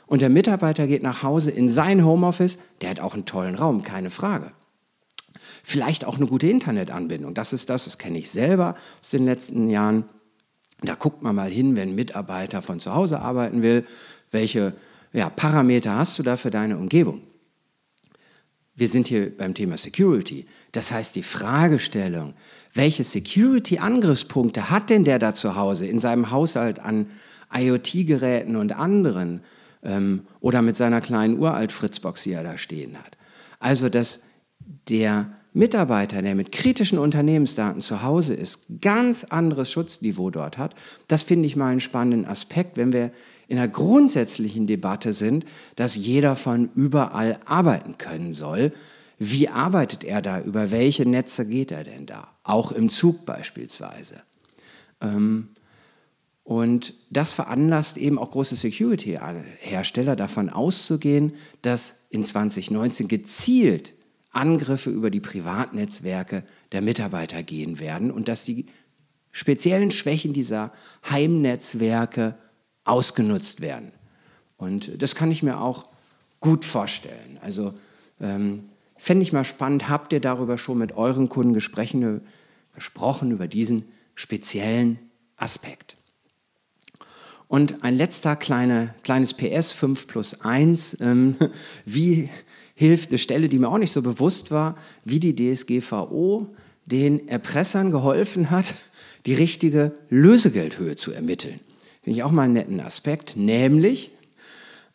Und 0.07 0.23
der 0.23 0.29
Mitarbeiter 0.29 0.87
geht 0.87 1.03
nach 1.03 1.23
Hause 1.23 1.51
in 1.51 1.69
sein 1.69 2.05
Homeoffice, 2.05 2.59
der 2.81 2.91
hat 2.91 3.01
auch 3.01 3.15
einen 3.15 3.27
tollen 3.27 3.55
Raum, 3.55 3.83
keine 3.83 4.11
Frage. 4.11 4.53
Vielleicht 5.63 6.05
auch 6.05 6.17
eine 6.17 6.27
gute 6.27 6.49
Internetanbindung. 6.49 7.35
Das 7.35 7.53
ist 7.53 7.71
das, 7.71 7.85
das 7.85 7.99
kenne 7.99 8.19
ich 8.19 8.31
selber 8.31 8.75
aus 9.01 9.11
den 9.11 9.25
letzten 9.25 9.71
Jahren. 9.71 10.05
Da 10.83 10.95
guckt 10.95 11.23
man 11.23 11.35
mal 11.35 11.51
hin, 11.51 11.77
wenn 11.77 11.91
ein 11.91 11.95
Mitarbeiter 11.95 12.63
von 12.63 12.81
zu 12.81 12.95
Hause 12.95 13.21
arbeiten 13.21 13.63
will, 13.63 13.85
welche 14.31 14.75
ja, 15.13 15.29
Parameter 15.29 15.97
hast 15.97 16.19
du 16.19 16.23
da 16.23 16.37
für 16.37 16.51
deine 16.51 16.79
Umgebung? 16.79 17.23
Wir 18.81 18.89
sind 18.89 19.09
hier 19.09 19.37
beim 19.37 19.53
Thema 19.53 19.77
Security. 19.77 20.47
Das 20.73 20.91
heißt, 20.91 21.15
die 21.15 21.23
Fragestellung, 21.23 22.33
welche 22.73 23.05
Security-Angriffspunkte 23.05 24.71
hat 24.71 24.89
denn 24.89 25.05
der 25.05 25.19
da 25.19 25.35
zu 25.35 25.55
Hause 25.55 25.87
in 25.87 26.01
seinem 26.01 26.31
Haushalt 26.31 26.79
an 26.79 27.11
IoT-Geräten 27.53 28.57
und 28.57 28.73
anderen 28.73 29.43
ähm, 29.83 30.23
oder 30.41 30.63
mit 30.63 30.79
seiner 30.79 31.03
kleinen 31.03 31.39
Uralt-Fritzbox, 31.39 32.23
die 32.23 32.33
er 32.33 32.43
da 32.43 32.57
stehen 32.57 32.97
hat? 32.97 33.19
Also, 33.59 33.91
dass 33.91 34.23
der 34.89 35.31
Mitarbeiter, 35.53 36.23
der 36.23 36.35
mit 36.35 36.51
kritischen 36.51 36.99
Unternehmensdaten 36.99 37.83
zu 37.83 38.03
Hause 38.03 38.33
ist, 38.33 38.61
ganz 38.81 39.25
anderes 39.25 39.71
Schutzniveau 39.71 40.31
dort 40.31 40.57
hat. 40.57 40.75
Das 41.07 41.23
finde 41.23 41.47
ich 41.47 41.55
mal 41.57 41.69
einen 41.69 41.81
spannenden 41.81 42.25
Aspekt, 42.25 42.79
wenn 42.79 42.95
wir 42.95 43.11
in 43.51 43.59
einer 43.59 43.69
grundsätzlichen 43.69 44.69
Debatte 44.69 45.13
sind, 45.13 45.45
dass 45.75 45.97
jeder 45.97 46.37
von 46.37 46.71
überall 46.77 47.37
arbeiten 47.47 47.99
können 47.99 48.33
soll. 48.33 48.73
Wie 49.19 49.49
arbeitet 49.49 50.05
er 50.05 50.23
da? 50.23 50.41
Über 50.41 50.71
welche 50.71 51.05
Netze 51.05 51.45
geht 51.45 51.73
er 51.73 51.83
denn 51.83 52.07
da? 52.07 52.29
Auch 52.45 52.71
im 52.71 52.91
Zug 52.91 53.27
beispielsweise. 53.27 54.23
Ähm, 55.01 55.49
und 56.45 56.95
das 57.11 57.33
veranlasst 57.33 57.97
eben 57.97 58.21
auch 58.21 58.31
große 58.31 58.55
Security-Hersteller 58.55 60.15
davon 60.15 60.49
auszugehen, 60.49 61.33
dass 61.63 61.97
in 62.09 62.25
2019 62.25 63.09
gezielt 63.09 63.95
Angriffe 64.31 64.91
über 64.91 65.11
die 65.11 65.21
Privatnetzwerke 65.21 66.45
der 66.71 66.83
Mitarbeiter 66.83 67.43
gehen 67.43 67.81
werden 67.81 68.13
und 68.13 68.29
dass 68.29 68.45
die 68.45 68.67
speziellen 69.33 69.91
Schwächen 69.91 70.33
dieser 70.33 70.73
Heimnetzwerke 71.11 72.37
ausgenutzt 72.91 73.61
werden. 73.61 73.93
Und 74.57 75.01
das 75.01 75.15
kann 75.15 75.31
ich 75.31 75.43
mir 75.43 75.61
auch 75.61 75.85
gut 76.41 76.65
vorstellen. 76.65 77.39
Also 77.41 77.73
ähm, 78.21 78.65
fände 78.97 79.23
ich 79.23 79.33
mal 79.33 79.45
spannend, 79.45 79.89
habt 79.89 80.13
ihr 80.13 80.21
darüber 80.21 80.59
schon 80.59 80.79
mit 80.79 80.93
euren 80.93 81.29
Kunden 81.29 81.55
Gespräche, 81.55 82.21
gesprochen 82.75 83.31
über 83.31 83.49
diesen 83.49 83.85
speziellen 84.15 84.99
Aspekt. 85.37 85.97
Und 87.49 87.83
ein 87.83 87.97
letzter 87.97 88.37
kleine, 88.37 88.95
kleines 89.03 89.35
PS 89.35 89.73
5 89.73 90.07
plus 90.07 90.41
1. 90.43 90.99
Ähm, 91.01 91.37
wie 91.85 92.29
hilft 92.75 93.11
eine 93.11 93.19
Stelle, 93.19 93.49
die 93.49 93.59
mir 93.59 93.69
auch 93.69 93.79
nicht 93.79 93.93
so 93.93 94.03
bewusst 94.03 94.51
war, 94.51 94.77
wie 95.05 95.21
die 95.21 95.35
DSGVO 95.35 96.55
den 96.87 97.29
Erpressern 97.29 97.91
geholfen 97.91 98.51
hat, 98.51 98.75
die 99.27 99.35
richtige 99.35 99.93
Lösegeldhöhe 100.09 100.97
zu 100.97 101.13
ermitteln. 101.13 101.61
Finde 102.11 102.23
ich 102.23 102.25
auch 102.25 102.33
mal 102.33 102.43
einen 102.43 102.55
netten 102.55 102.81
Aspekt, 102.81 103.37
nämlich 103.37 104.11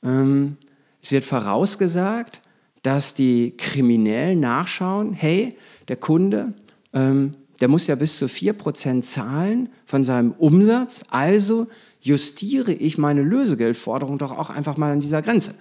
ähm, 0.04 0.58
es 1.02 1.12
wird 1.12 1.24
vorausgesagt, 1.24 2.42
dass 2.82 3.14
die 3.14 3.56
Kriminellen 3.56 4.42
nachschauen, 4.42 5.14
hey, 5.14 5.56
der 5.88 5.96
Kunde, 5.96 6.52
ähm, 6.92 7.36
der 7.62 7.70
muss 7.70 7.88
ja 7.88 7.96
bis 7.96 8.18
zu 8.18 8.26
4% 8.26 9.02
zahlen 9.04 9.70
von 9.86 10.04
seinem 10.04 10.32
Umsatz, 10.32 11.06
also 11.10 11.68
justiere 12.02 12.74
ich 12.74 12.98
meine 12.98 13.22
Lösegeldforderung 13.22 14.18
doch 14.18 14.38
auch 14.38 14.50
einfach 14.50 14.76
mal 14.76 14.92
an 14.92 15.00
dieser 15.00 15.22
Grenze. 15.22 15.56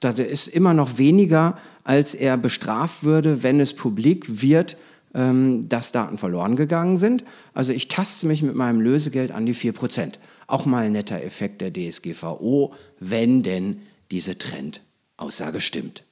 Da 0.00 0.12
ist 0.12 0.48
immer 0.48 0.72
noch 0.72 0.96
weniger, 0.96 1.58
als 1.84 2.14
er 2.14 2.38
bestraft 2.38 3.04
würde, 3.04 3.42
wenn 3.42 3.60
es 3.60 3.74
publik 3.74 4.40
wird, 4.40 4.78
ähm, 5.16 5.66
dass 5.68 5.92
Daten 5.92 6.18
verloren 6.18 6.56
gegangen 6.56 6.98
sind. 6.98 7.24
Also 7.54 7.72
ich 7.72 7.88
taste 7.88 8.26
mich 8.26 8.42
mit 8.42 8.54
meinem 8.54 8.82
Lösegeld 8.82 9.32
an 9.32 9.46
die 9.46 9.54
4%. 9.54 10.12
Auch 10.46 10.66
mal 10.66 10.84
ein 10.84 10.92
netter 10.92 11.22
Effekt 11.22 11.62
der 11.62 11.72
DSGVO, 11.72 12.74
wenn 13.00 13.42
denn 13.42 13.80
diese 14.10 14.36
Trendaussage 14.36 15.62
stimmt. 15.62 16.04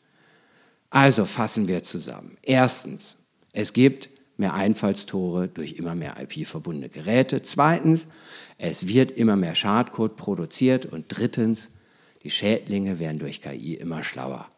Also 0.88 1.26
fassen 1.26 1.68
wir 1.68 1.82
zusammen. 1.82 2.38
Erstens, 2.42 3.18
es 3.52 3.74
gibt 3.74 4.08
mehr 4.38 4.54
Einfallstore 4.54 5.48
durch 5.48 5.72
immer 5.72 5.94
mehr 5.94 6.16
IP-verbundene 6.20 6.88
Geräte. 6.88 7.42
Zweitens, 7.42 8.08
es 8.56 8.88
wird 8.88 9.10
immer 9.10 9.36
mehr 9.36 9.54
Schadcode 9.54 10.16
produziert. 10.16 10.86
Und 10.86 11.06
drittens, 11.08 11.70
die 12.22 12.30
Schädlinge 12.30 12.98
werden 12.98 13.18
durch 13.18 13.42
KI 13.42 13.74
immer 13.74 14.02
schlauer. 14.02 14.48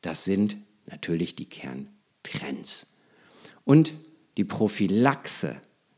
Das 0.00 0.24
sind 0.24 0.56
natürlich 0.86 1.36
die 1.36 1.46
Kerntrends. 1.46 2.86
Und 3.68 3.92
die 4.38 4.44
Prophylaxe 4.44 5.56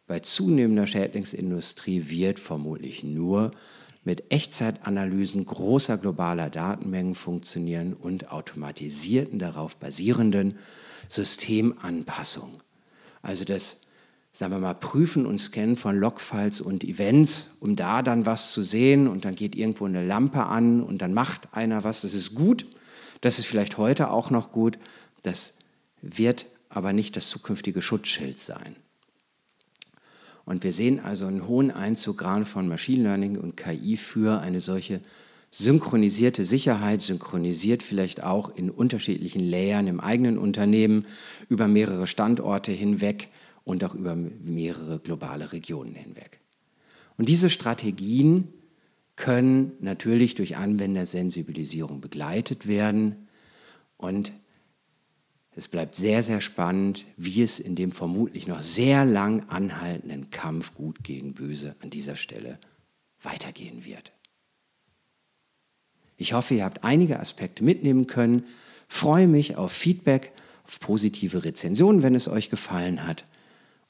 bei 0.09 0.19
zunehmender 0.19 0.89
Schädlingsindustrie 0.89 2.09
wird 2.09 2.41
vermutlich 2.41 3.05
nur 3.05 3.53
mit 4.03 4.33
Echtzeitanalysen 4.33 5.47
großer 5.47 5.97
globaler 5.97 6.51
Datenmengen 6.51 7.15
funktionieren 7.15 7.95
und 7.95 8.33
automatisierten 8.33 9.39
darauf 9.39 9.77
basierenden 9.77 10.59
Systemanpassungen. 11.09 12.57
Also 13.23 13.45
das, 13.45 13.83
sagen 14.33 14.53
wir 14.53 14.59
mal, 14.59 14.75
Prüfen 14.75 15.25
und 15.25 15.39
Scannen 15.39 15.77
von 15.77 15.97
Logfiles 15.97 16.61
und 16.61 16.83
Events, 16.83 17.53
um 17.61 17.77
da 17.77 18.03
dann 18.03 18.27
was 18.27 18.51
zu 18.51 18.65
sehen 18.65 19.07
und 19.07 19.25
dann 19.25 19.37
geht 19.37 19.55
irgendwo 19.55 19.85
eine 19.85 20.05
Lampe 20.05 20.45
an 20.45 20.83
und 20.83 21.03
dann 21.03 21.15
macht 21.15 21.55
einer 21.55 21.85
was, 21.85 22.01
das 22.01 22.15
ist 22.15 22.35
gut, 22.35 22.67
das 23.21 23.39
ist 23.39 23.47
vielleicht 23.47 23.79
heute 23.79 24.11
auch 24.11 24.31
noch 24.31 24.51
gut, 24.51 24.77
das 25.23 25.55
wird 26.03 26.47
aber 26.71 26.95
nicht 26.95 27.17
das 27.17 27.29
zukünftige 27.29 27.83
Schutzschild 27.83 28.39
sein. 28.39 28.77
Und 30.47 30.65
wir 30.65 30.73
sehen 30.73 31.01
also 31.01 31.27
einen 31.27 31.47
hohen 31.47 31.71
Einzug 31.71 32.19
gerade 32.19 32.47
von 32.47 32.67
Machine 32.67 33.03
Learning 33.03 33.37
und 33.37 33.57
KI 33.57 33.97
für 33.97 34.41
eine 34.41 34.61
solche 34.61 35.01
synchronisierte 35.51 36.45
Sicherheit, 36.45 37.03
synchronisiert 37.03 37.83
vielleicht 37.83 38.23
auch 38.23 38.55
in 38.55 38.71
unterschiedlichen 38.71 39.41
Layern 39.41 39.89
im 39.89 40.01
eigenen 40.01 40.39
Unternehmen, 40.39 41.07
über 41.49 41.69
mehrere 41.69 42.07
Standorte 42.07 42.73
hinweg 42.73 43.29
und 43.65 43.85
auch 43.85 43.95
über 43.95 44.15
mehrere 44.15 45.01
globale 45.01 45.53
Regionen 45.53 45.95
hinweg. 45.95 46.41
Und 47.19 47.29
diese 47.29 47.51
Strategien 47.51 48.49
können 49.17 49.73
natürlich 49.81 50.37
durch 50.37 50.57
Anwendersensibilisierung 50.57 52.01
begleitet 52.01 52.67
werden 52.67 53.29
und 53.99 54.33
es 55.61 55.69
bleibt 55.69 55.95
sehr, 55.95 56.23
sehr 56.23 56.41
spannend, 56.41 57.05
wie 57.19 57.43
es 57.43 57.61
in 57.61 57.75
dem 57.75 57.93
vermutlich 57.93 58.47
noch 58.47 58.63
sehr 58.63 59.05
lang 59.05 59.47
anhaltenden 59.51 60.31
Kampf 60.31 60.73
Gut 60.75 61.05
gegen 61.05 61.35
Böse 61.35 61.77
an 61.83 61.91
dieser 61.91 62.17
Stelle 62.17 62.59
weitergehen 63.23 63.85
wird. 63.85 64.13
Ich 66.17 66.33
hoffe, 66.33 66.55
ihr 66.55 66.65
habt 66.65 66.83
einige 66.83 67.21
Aspekte 67.21 67.63
mitnehmen 67.63 68.07
können. 68.07 68.45
Freue 68.89 69.29
mich 69.29 69.57
auf 69.57 69.71
Feedback, 69.71 70.33
auf 70.65 70.81
positive 70.81 71.45
Rezensionen, 71.45 72.03
wenn 72.03 72.15
es 72.15 72.27
euch 72.27 72.49
gefallen 72.49 73.07
hat 73.07 73.27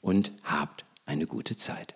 und 0.01 0.33
habt 0.43 0.83
eine 1.05 1.25
gute 1.25 1.55
Zeit. 1.55 1.95